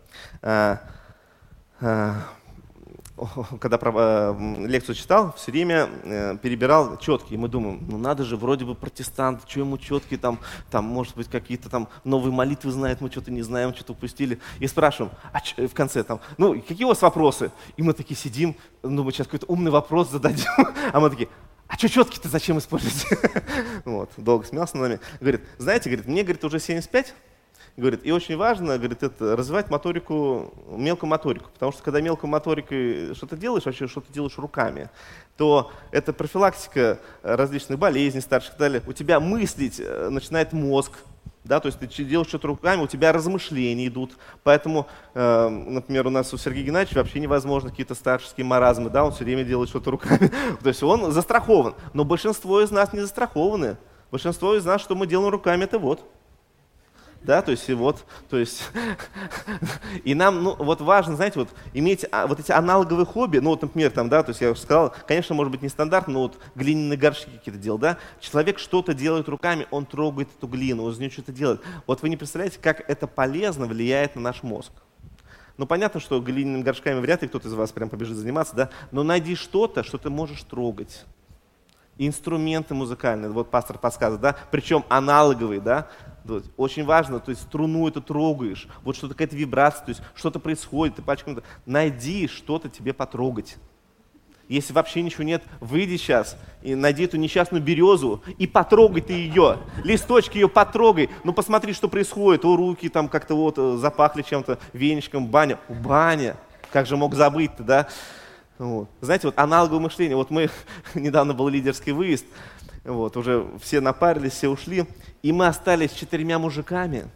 [3.60, 7.38] Когда э, лекцию читал, все время э, перебирал четкие.
[7.38, 10.38] Мы думаем, ну надо же, вроде бы протестант, что ему четкие, там,
[10.70, 14.38] там, может быть, какие-то там новые молитвы знает, мы что-то не знаем, что-то упустили.
[14.58, 17.50] И спрашиваем, а ч, в конце там, ну, какие у вас вопросы?
[17.76, 20.46] И мы такие сидим, ну, мы сейчас какой-то умный вопрос зададим.
[20.92, 21.28] А мы такие,
[21.68, 23.06] а что четкие-то зачем использовать?
[23.84, 25.00] вот, долго смеялся над нами.
[25.20, 27.14] Говорит, знаете, говорит, мне, говорит, уже 75,
[27.78, 33.14] Говорит, и очень важно, говорит, это развивать моторику, мелкую моторику, потому что когда мелкую моторикой
[33.14, 34.90] что-то делаешь, вообще что-то делаешь руками,
[35.36, 38.82] то это профилактика различных болезней старших и так далее.
[38.84, 40.90] У тебя мыслить э, начинает мозг,
[41.44, 44.16] да, то есть ты делаешь что-то руками, у тебя размышления идут.
[44.42, 49.12] Поэтому, э, например, у нас у Сергея Геннадьевича вообще невозможно какие-то старческие маразмы, да, он
[49.12, 50.32] все время делает что-то руками.
[50.62, 51.76] то есть он застрахован.
[51.94, 53.76] Но большинство из нас не застрахованы.
[54.10, 56.04] Большинство из нас, что мы делаем руками, это вот.
[57.22, 58.62] Да, то есть, вот, то есть,
[60.04, 63.62] и нам, ну, вот важно, знаете, вот, иметь а, вот эти аналоговые хобби, ну, вот,
[63.62, 66.38] например, там, да, то есть я уже сказал, конечно, может быть, не стандартно, но вот
[66.54, 70.98] глиняные горшки какие-то делал, да, человек что-то делает руками, он трогает эту глину, он из
[70.98, 71.60] нее что-то делает.
[71.86, 74.72] Вот вы не представляете, как это полезно влияет на наш мозг.
[75.56, 79.02] Ну, понятно, что глиняными горшками вряд ли кто-то из вас прям побежит заниматься, да, но
[79.02, 81.04] найди что-то, что ты можешь трогать
[81.98, 85.88] инструменты музыкальные, вот пастор подсказывает, да, причем аналоговые, да,
[86.56, 90.96] очень важно, то есть струну это трогаешь, вот что-то какая-то вибрация, то есть что-то происходит,
[90.96, 93.56] ты пачком найди что-то тебе потрогать.
[94.48, 99.58] Если вообще ничего нет, выйди сейчас и найди эту несчастную березу и потрогай ты ее.
[99.84, 101.10] Листочки ее потрогай.
[101.22, 102.46] Ну посмотри, что происходит.
[102.46, 105.58] У руки там как-то вот э, запахли чем-то, веничком, баня.
[105.68, 106.36] Баня.
[106.72, 107.88] Как же мог забыть-то, да?
[108.58, 108.88] Вот.
[109.00, 110.16] Знаете, вот аналоговое мышление.
[110.16, 110.50] Вот мы,
[110.94, 112.26] недавно был лидерский выезд,
[112.84, 114.86] вот, уже все напарились, все ушли,
[115.22, 117.08] и мы остались четырьмя мужиками,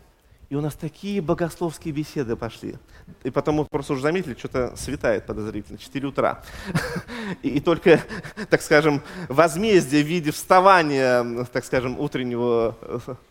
[0.51, 2.77] и у нас такие богословские беседы пошли.
[3.25, 6.43] И потом мы просто уже заметили, что-то светает подозрительно, 4 утра.
[7.43, 8.03] И, и только,
[8.51, 12.77] так скажем, возмездие в виде вставания, так скажем, утреннего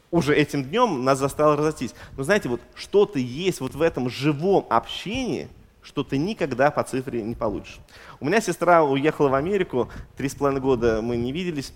[0.09, 1.93] уже этим днем нас заставило разойтись.
[2.18, 5.47] Но знаете, вот что-то есть вот в этом живом общении,
[5.91, 7.79] что ты никогда по цифре не получишь.
[8.21, 11.73] У меня сестра уехала в Америку, три с половиной года мы не виделись,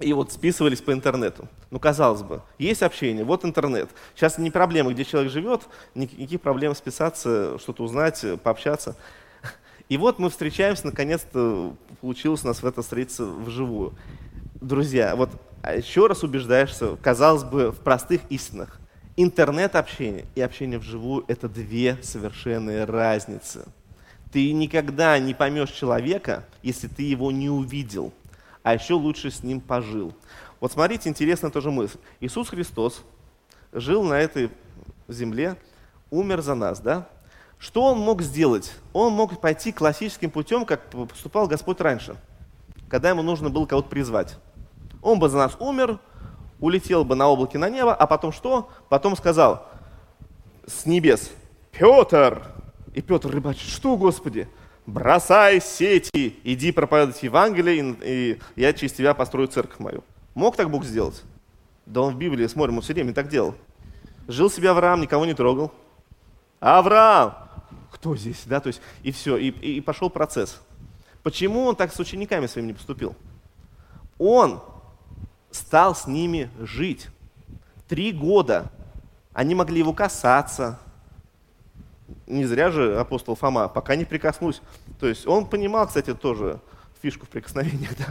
[0.00, 1.48] и вот списывались по интернету.
[1.70, 3.88] Ну, казалось бы, есть общение, вот интернет.
[4.14, 5.62] Сейчас не проблема, где человек живет,
[5.94, 8.96] никаких проблем списаться, что-то узнать, пообщаться.
[9.88, 13.94] И вот мы встречаемся, наконец-то получилось у нас в это встретиться вживую.
[14.60, 15.30] Друзья, вот
[15.62, 18.78] а еще раз убеждаешься, казалось бы, в простых истинах.
[19.20, 23.66] Интернет-общение и общение вживую– это две совершенные разницы.
[24.32, 28.14] Ты никогда не поймешь человека, если ты его не увидел–
[28.68, 30.12] а еще лучше с ним пожил.
[30.60, 31.96] Вот смотрите, интересная тоже мысль.
[32.20, 33.02] Иисус Христос
[33.72, 34.50] жил на этой
[35.08, 35.56] земле,
[36.10, 37.08] умер за нас, да?
[37.58, 38.74] Что он мог сделать?
[38.92, 42.16] Он мог пойти классическим путем, как поступал Господь раньше,
[42.90, 44.36] когда ему нужно было кого-то призвать.
[45.00, 45.98] Он бы за нас умер,
[46.60, 48.70] улетел бы на облаке на небо, а потом что?
[48.88, 49.66] Потом сказал
[50.66, 51.30] с небес,
[51.72, 52.42] Петр!
[52.94, 54.48] И Петр рыбачит, что, Господи?
[54.88, 60.02] бросай сети, иди проповедовать Евангелие, и я через тебя построю церковь мою.
[60.34, 61.22] Мог так Бог сделать?
[61.84, 63.54] Да он в Библии, смотрим, он все время так делал.
[64.26, 65.72] Жил себе Авраам, никого не трогал.
[66.58, 67.34] Авраам!
[67.92, 68.42] Кто здесь?
[68.46, 70.60] Да, то есть, и все, и, и, и пошел процесс.
[71.22, 73.14] Почему он так с учениками своими не поступил?
[74.18, 74.62] Он
[75.50, 77.08] стал с ними жить.
[77.88, 78.70] Три года.
[79.32, 80.78] Они могли его касаться,
[82.26, 84.60] не зря же апостол Фома, пока не прикоснусь.
[85.00, 86.60] То есть он понимал, кстати, тоже
[87.02, 87.90] фишку в прикосновениях.
[87.98, 88.06] Да?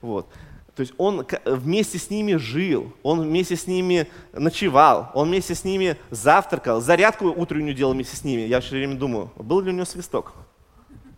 [0.00, 0.28] Вот.
[0.74, 5.62] То есть он вместе с ними жил, он вместе с ними ночевал, он вместе с
[5.62, 8.42] ними завтракал, зарядку утреннюю делал вместе с ними.
[8.42, 10.34] Я все время думаю, был ли у него свисток?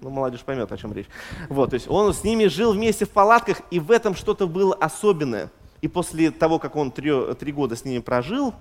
[0.00, 1.06] Ну, молодежь поймет, о чем речь.
[1.48, 4.74] Вот, то есть он с ними жил вместе в палатках, и в этом что-то было
[4.74, 5.50] особенное.
[5.80, 8.54] И после того, как он три, три года с ними прожил,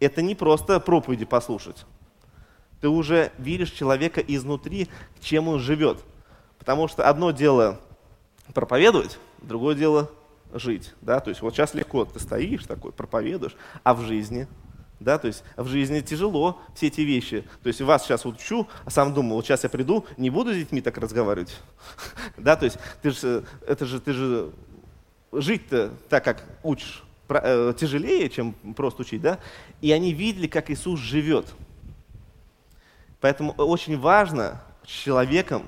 [0.00, 1.84] это не просто проповеди послушать.
[2.80, 4.88] Ты уже видишь человека изнутри,
[5.20, 5.98] чем он живет.
[6.58, 7.80] Потому что одно дело
[8.52, 10.10] проповедовать, другое дело
[10.52, 10.94] жить.
[11.00, 11.20] Да?
[11.20, 14.46] То есть вот сейчас легко ты стоишь такой, проповедуешь, а в жизни
[15.00, 17.44] да, то есть в жизни тяжело все эти вещи.
[17.62, 20.56] То есть вас сейчас учу, а сам думаю, вот сейчас я приду, не буду с
[20.56, 21.54] детьми так разговаривать.
[22.36, 24.52] да, то есть ты же, это же, ты же
[25.32, 29.38] жить-то так, как учишь, э, тяжелее, чем просто учить, да?
[29.80, 31.46] И они видели, как Иисус живет.
[33.20, 35.64] Поэтому очень важно с человеком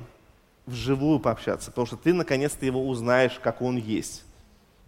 [0.66, 4.24] вживую пообщаться, потому что ты наконец-то его узнаешь, как он есть.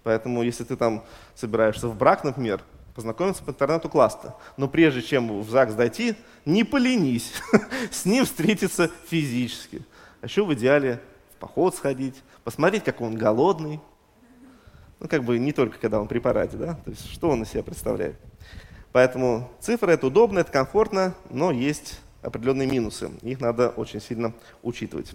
[0.03, 2.63] Поэтому, если ты там собираешься в брак, например,
[2.99, 4.35] познакомиться по интернету классно.
[4.57, 7.33] Но прежде чем в ЗАГС дойти, не поленись
[7.93, 9.83] с ним встретиться физически.
[10.21, 11.01] А еще в идеале
[11.37, 13.79] в поход сходить, посмотреть, как он голодный.
[14.99, 16.75] Ну, как бы не только когда он при параде, да?
[16.75, 18.17] То есть, что он из себя представляет.
[18.91, 23.13] Поэтому цифры это удобно, это комфортно, но есть определенные минусы.
[23.23, 24.35] Их надо очень сильно
[24.65, 25.13] учитывать.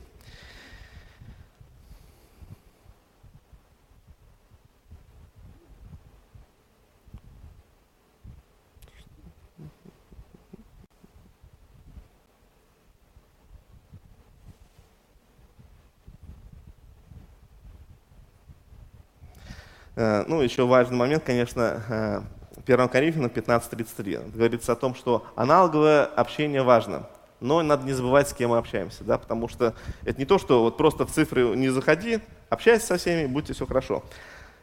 [19.95, 22.23] Ну, еще важный момент, конечно,
[22.65, 24.31] 1 э, Коринфянам 15.33.
[24.31, 27.07] Говорится о том, что аналоговое общение важно,
[27.39, 30.63] но надо не забывать, с кем мы общаемся, да, потому что это не то, что
[30.63, 32.19] вот просто в цифры не заходи,
[32.49, 34.03] общайся со всеми, будьте все хорошо.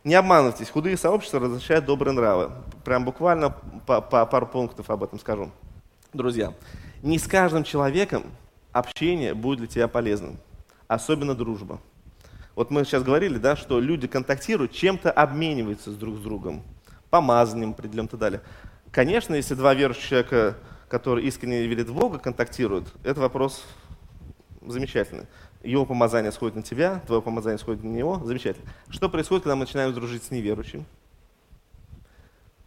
[0.02, 2.50] Не обманывайтесь, худые сообщества разрешают добрые нравы.
[2.84, 3.50] Прям буквально
[3.86, 5.50] по, по пару пунктов об этом скажу.
[6.14, 6.54] Друзья,
[7.02, 8.24] не с каждым человеком
[8.72, 10.38] общение будет для тебя полезным,
[10.88, 11.80] особенно дружба.
[12.54, 16.62] Вот мы сейчас говорили, да, что люди контактируют, чем-то обмениваются с друг с другом,
[17.08, 18.40] помазанием определенным и так далее.
[18.90, 20.56] Конечно, если два верующих человека,
[20.88, 23.64] которые искренне верят в Бога, контактируют, это вопрос
[24.66, 25.26] замечательный.
[25.62, 28.68] Его помазание сходит на тебя, твое помазание сходит на него, замечательно.
[28.88, 30.84] Что происходит, когда мы начинаем дружить с неверующим?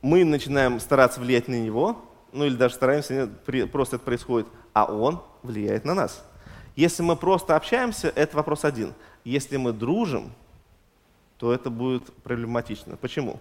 [0.01, 1.97] Мы начинаем стараться влиять на него,
[2.31, 3.29] ну или даже стараемся,
[3.71, 6.25] просто это происходит, а он влияет на нас.
[6.75, 8.93] Если мы просто общаемся, это вопрос один.
[9.23, 10.31] Если мы дружим,
[11.37, 12.97] то это будет проблематично.
[12.97, 13.39] Почему?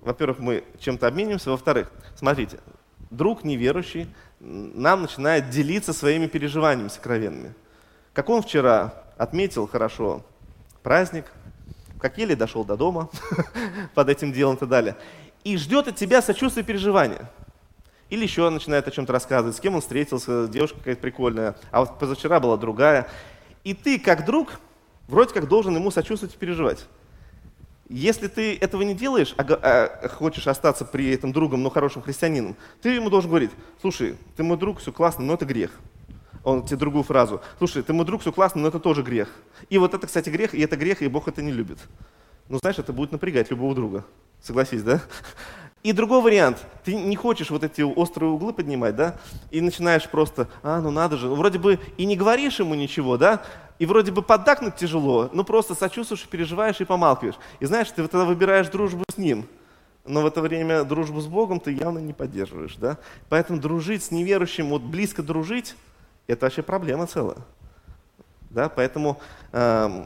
[0.00, 1.50] Во-первых, мы чем-то обмениваемся.
[1.50, 2.58] Во-вторых, смотрите,
[3.10, 4.08] друг неверующий
[4.40, 7.54] нам начинает делиться своими переживаниями сокровенными.
[8.12, 10.24] Как он вчера отметил хорошо
[10.82, 11.26] праздник,
[12.00, 13.10] как еле дошел до дома
[13.94, 14.96] под этим делом и так далее.
[15.44, 17.30] И ждет от тебя сочувствия и переживания.
[18.10, 21.98] Или еще начинает о чем-то рассказывать, с кем он встретился, девушка какая-то прикольная, а вот
[21.98, 23.08] позавчера была другая.
[23.64, 24.60] И ты, как друг,
[25.08, 26.86] вроде как должен ему сочувствовать и переживать.
[27.88, 32.54] Если ты этого не делаешь, а, а хочешь остаться при этом другом, но хорошим христианином,
[32.82, 33.50] ты ему должен говорить,
[33.80, 35.70] слушай, ты мой друг, все классно, но это грех.
[36.44, 39.28] Он тебе другую фразу, слушай, ты мой друг, все классно, но это тоже грех.
[39.70, 41.78] И вот это, кстати, грех, и это грех, и Бог это не любит.
[42.48, 44.04] Ну, знаешь, это будет напрягать любого друга.
[44.42, 45.02] Согласись, да?
[45.82, 49.16] И другой вариант, ты не хочешь вот эти острые углы поднимать, да,
[49.50, 53.42] и начинаешь просто, а, ну надо же, вроде бы и не говоришь ему ничего, да,
[53.78, 57.36] и вроде бы поддакнуть тяжело, но просто сочувствуешь, переживаешь и помалкиваешь.
[57.60, 59.46] И знаешь, ты тогда выбираешь дружбу с ним,
[60.04, 62.98] но в это время дружбу с Богом ты явно не поддерживаешь, да.
[63.28, 65.76] Поэтому дружить с неверующим, вот близко дружить,
[66.26, 67.38] это вообще проблема целая.
[68.50, 69.20] Да, поэтому
[69.52, 70.04] э,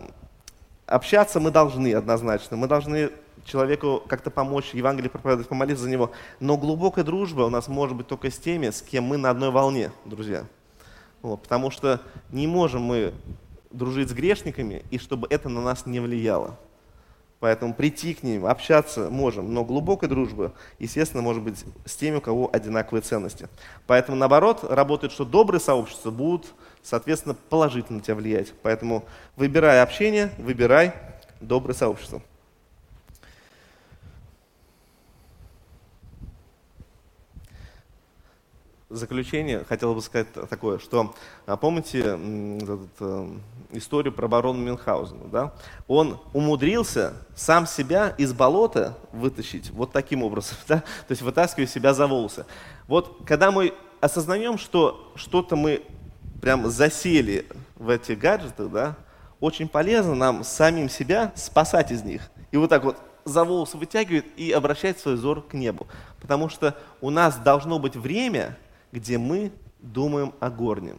[0.86, 3.10] общаться мы должны однозначно, мы должны
[3.44, 6.12] человеку как-то помочь, Евангелие проповедовать, помолиться за него.
[6.40, 9.50] Но глубокая дружба у нас может быть только с теми, с кем мы на одной
[9.50, 10.44] волне, друзья.
[11.22, 12.00] Вот, потому что
[12.30, 13.14] не можем мы
[13.72, 16.58] дружить с грешниками, и чтобы это на нас не влияло.
[17.42, 22.20] Поэтому прийти к ним, общаться можем, но глубокая дружба, естественно, может быть с теми, у
[22.20, 23.48] кого одинаковые ценности.
[23.88, 26.54] Поэтому, наоборот, работает, что добрые сообщества будут,
[26.84, 28.52] соответственно, положительно на тебя влиять.
[28.62, 29.04] Поэтому
[29.34, 30.92] выбирай общение, выбирай
[31.40, 32.22] доброе сообщество.
[38.92, 41.14] Заключение хотел бы сказать такое, что
[41.46, 43.28] а, помните этот, э,
[43.72, 45.28] историю про барона Мюнхгаузена?
[45.30, 45.54] Да?
[45.88, 50.78] Он умудрился сам себя из болота вытащить вот таким образом, да?
[50.78, 52.46] то есть вытаскивая себя за волосы.
[52.86, 55.82] Вот когда мы осознаем, что что-то мы
[56.40, 58.96] прям засели в этих гаджетах, да,
[59.40, 62.30] очень полезно нам самим себя спасать из них.
[62.50, 65.86] И вот так вот за волосы вытягивает и обращать свой взор к небу.
[66.20, 68.56] Потому что у нас должно быть время,
[68.92, 70.98] где мы думаем о горнем,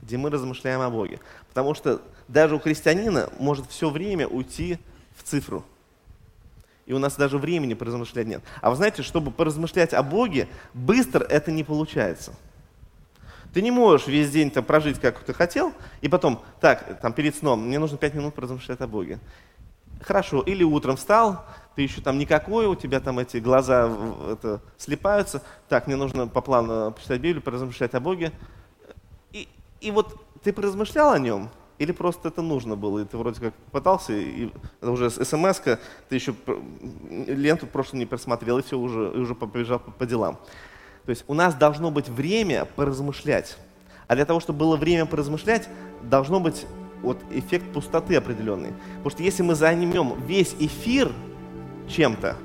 [0.00, 1.20] где мы размышляем о Боге.
[1.48, 4.78] Потому что даже у христианина может все время уйти
[5.16, 5.64] в цифру.
[6.86, 8.42] И у нас даже времени поразмышлять нет.
[8.60, 12.32] А вы знаете, чтобы поразмышлять о Боге, быстро это не получается.
[13.52, 17.36] Ты не можешь весь день там прожить, как ты хотел, и потом, так, там перед
[17.36, 19.18] сном, мне нужно пять минут поразмышлять о Боге.
[20.00, 23.90] Хорошо, или утром встал, ты еще там никакой, у тебя там эти глаза
[24.30, 28.32] это, слепаются, так, мне нужно по плану почитать Библию, поразмышлять о Боге.
[29.32, 29.48] И,
[29.80, 33.54] и вот ты поразмышлял о нем, или просто это нужно было, и ты вроде как
[33.72, 34.50] пытался, и
[34.80, 36.34] это уже смс ты еще
[37.08, 40.38] ленту прошлую не просмотрел, и все, уже, и уже побежал по, по делам.
[41.04, 43.56] То есть у нас должно быть время поразмышлять.
[44.06, 45.68] А для того, чтобы было время поразмышлять,
[46.02, 46.66] должно быть
[47.02, 48.72] вот эффект пустоты определенный.
[48.98, 51.10] Потому что если мы займем весь эфир
[51.88, 52.36] чем-то,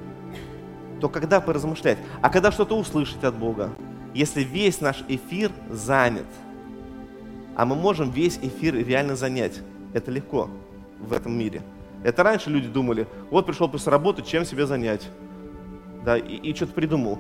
[1.00, 1.98] то когда поразмышлять?
[2.22, 3.72] А когда что-то услышать от Бога?
[4.14, 6.26] Если весь наш эфир занят,
[7.56, 9.62] а мы можем весь эфир реально занять,
[9.94, 10.50] это легко
[11.00, 11.62] в этом мире.
[12.04, 15.08] Это раньше люди думали, вот пришел после работы, чем себе занять?
[16.06, 17.20] Да, и, и что-то придумал.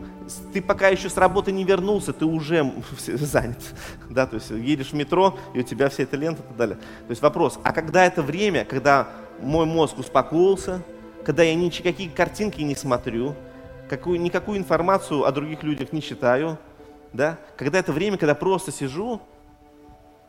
[0.53, 2.72] Ты пока еще с работы не вернулся, ты уже
[3.05, 3.59] занят.
[4.09, 6.78] Да, то есть едешь в метро, и у тебя вся эта лента и так далее.
[6.78, 9.09] То есть вопрос, а когда это время, когда
[9.41, 10.82] мой мозг успокоился,
[11.28, 13.36] когда я никакие картинки не смотрю,
[13.89, 16.57] какую, никакую информацию о других людях не читаю,
[17.11, 17.38] да?
[17.57, 19.19] когда это время, когда просто сижу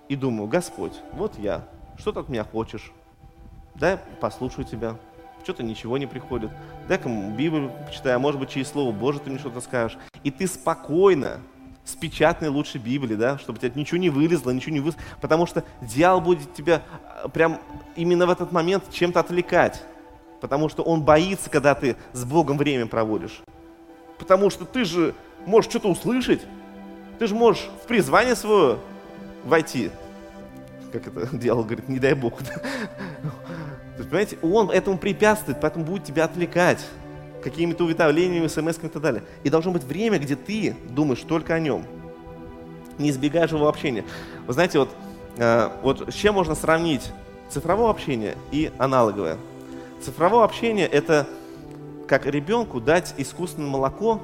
[0.08, 1.64] и думаю, Господь, вот я,
[1.98, 2.90] что ты от меня хочешь?
[3.76, 4.96] Да, послушаю тебя,
[5.44, 6.50] что-то ничего не приходит.
[6.88, 9.96] Дай-ка Библию почитаю, а может быть, через Слово Божие ты мне что-то скажешь.
[10.24, 11.38] И ты спокойно,
[11.84, 15.62] с печатной лучше Библии, да, чтобы тебя ничего не вылезло, ничего не вылезло, потому что
[15.80, 16.82] дьявол будет тебя
[17.22, 17.60] а, прям
[17.94, 19.84] именно в этот момент чем-то отвлекать.
[20.40, 23.40] Потому что он боится, когда ты с Богом время проводишь.
[24.18, 25.14] Потому что ты же
[25.46, 26.40] можешь что-то услышать.
[27.18, 28.78] Ты же можешь в призвание свое
[29.44, 29.90] войти.
[30.92, 32.34] Как это дьявол говорит, не дай Бог.
[33.98, 36.84] Понимаете, он этому препятствует, поэтому будет тебя отвлекать
[37.42, 39.22] какими-то уведомлениями, смс и так далее.
[39.42, 41.84] И должно быть время, где ты думаешь только о нем.
[42.98, 44.04] Не избегаешь его общения.
[44.46, 44.90] Вы знаете, вот,
[45.36, 47.12] э, вот с чем можно сравнить
[47.50, 49.36] цифровое общение и аналоговое?
[50.00, 51.26] Цифровое общение– это
[52.06, 54.20] как ребенку дать искусственное молоко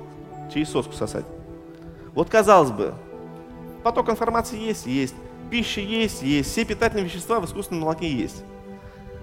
[0.53, 1.25] через соску сосать.
[2.15, 2.95] Вот казалось бы,
[3.83, 5.15] поток информации есть, есть,
[5.51, 8.45] пища есть, есть, все питательные вещества в искусственном молоке есть.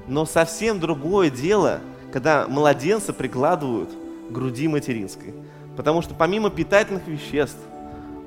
[0.08, 1.80] Но совсем другое дело,
[2.12, 3.90] когда младенца прикладывают
[4.30, 5.34] к груди материнской.
[5.78, 7.60] Потому что помимо питательных веществ,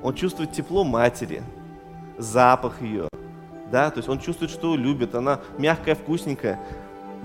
[0.01, 1.43] он чувствует тепло матери,
[2.17, 3.07] запах ее,
[3.71, 6.59] да, то есть он чувствует, что любит, она мягкая, вкусненькая.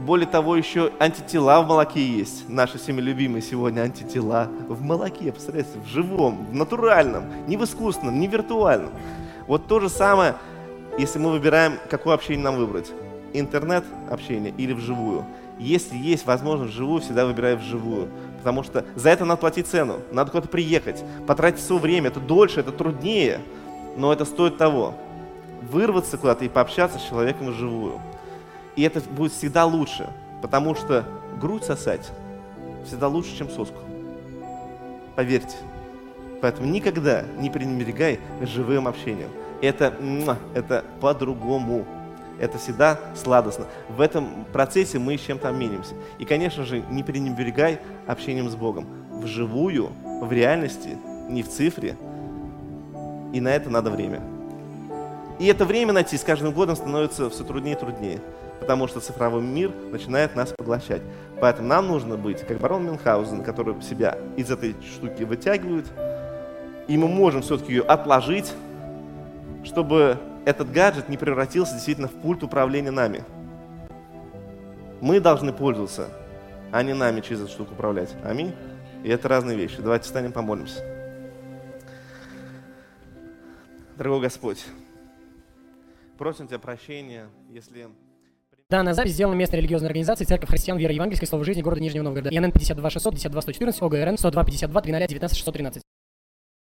[0.04, 2.48] Более того, еще антитела в молоке есть.
[2.48, 8.18] Наши всеми любимые сегодня антитела в молоке, представляете, в живом, в натуральном, не в искусственном,
[8.18, 8.92] не в виртуальном.
[9.46, 10.36] Вот то же самое,
[10.96, 12.90] если мы выбираем, какое общение нам выбрать.
[13.34, 15.26] Интернет-общение или вживую.
[15.58, 18.08] Если есть возможность вживую, всегда выбираю вживую.
[18.38, 19.96] Потому что за это надо платить цену.
[20.12, 22.08] Надо куда-то приехать, потратить свое время.
[22.08, 23.42] Это дольше, это труднее,
[23.98, 24.94] но это стоит того.
[25.70, 28.00] Вырваться куда-то и пообщаться с человеком вживую.
[28.76, 30.08] И это будет всегда лучше,
[30.42, 31.04] потому что
[31.40, 32.10] грудь сосать
[32.86, 33.78] всегда лучше, чем соску.
[35.16, 35.56] Поверьте.
[36.40, 39.28] Поэтому никогда не пренебрегай живым общением.
[39.60, 39.94] Это,
[40.54, 41.84] это по-другому.
[42.38, 43.66] Это всегда сладостно.
[43.90, 45.94] В этом процессе мы с чем-то обменимся.
[46.18, 48.86] И, конечно же, не пренебрегай общением с Богом.
[49.20, 49.90] Вживую,
[50.22, 50.96] в реальности,
[51.28, 51.96] не в цифре.
[53.34, 54.22] И на это надо время.
[55.38, 58.20] И это время найти с каждым годом становится все труднее и труднее
[58.60, 61.02] потому что цифровой мир начинает нас поглощать.
[61.40, 65.86] Поэтому нам нужно быть, как барон Мюнхгаузен, который себя из этой штуки вытягивает,
[66.86, 68.52] и мы можем все-таки ее отложить,
[69.64, 73.24] чтобы этот гаджет не превратился действительно в пульт управления нами.
[75.00, 76.08] Мы должны пользоваться,
[76.72, 78.14] а не нами через эту штуку управлять.
[78.24, 78.54] Аминь.
[79.02, 79.80] И это разные вещи.
[79.80, 80.84] Давайте встанем, помолимся.
[83.96, 84.64] Дорогой Господь,
[86.18, 87.88] просим Тебя прощения, если...
[88.70, 92.30] Данная запись сделана местной религиозной организацией Церковь Христиан Веры Евангельской Слова Жизни города Нижнего Новгорода.
[92.32, 95.82] ИНН 52 600 52 114 ОГРН 102 52 300 19 613.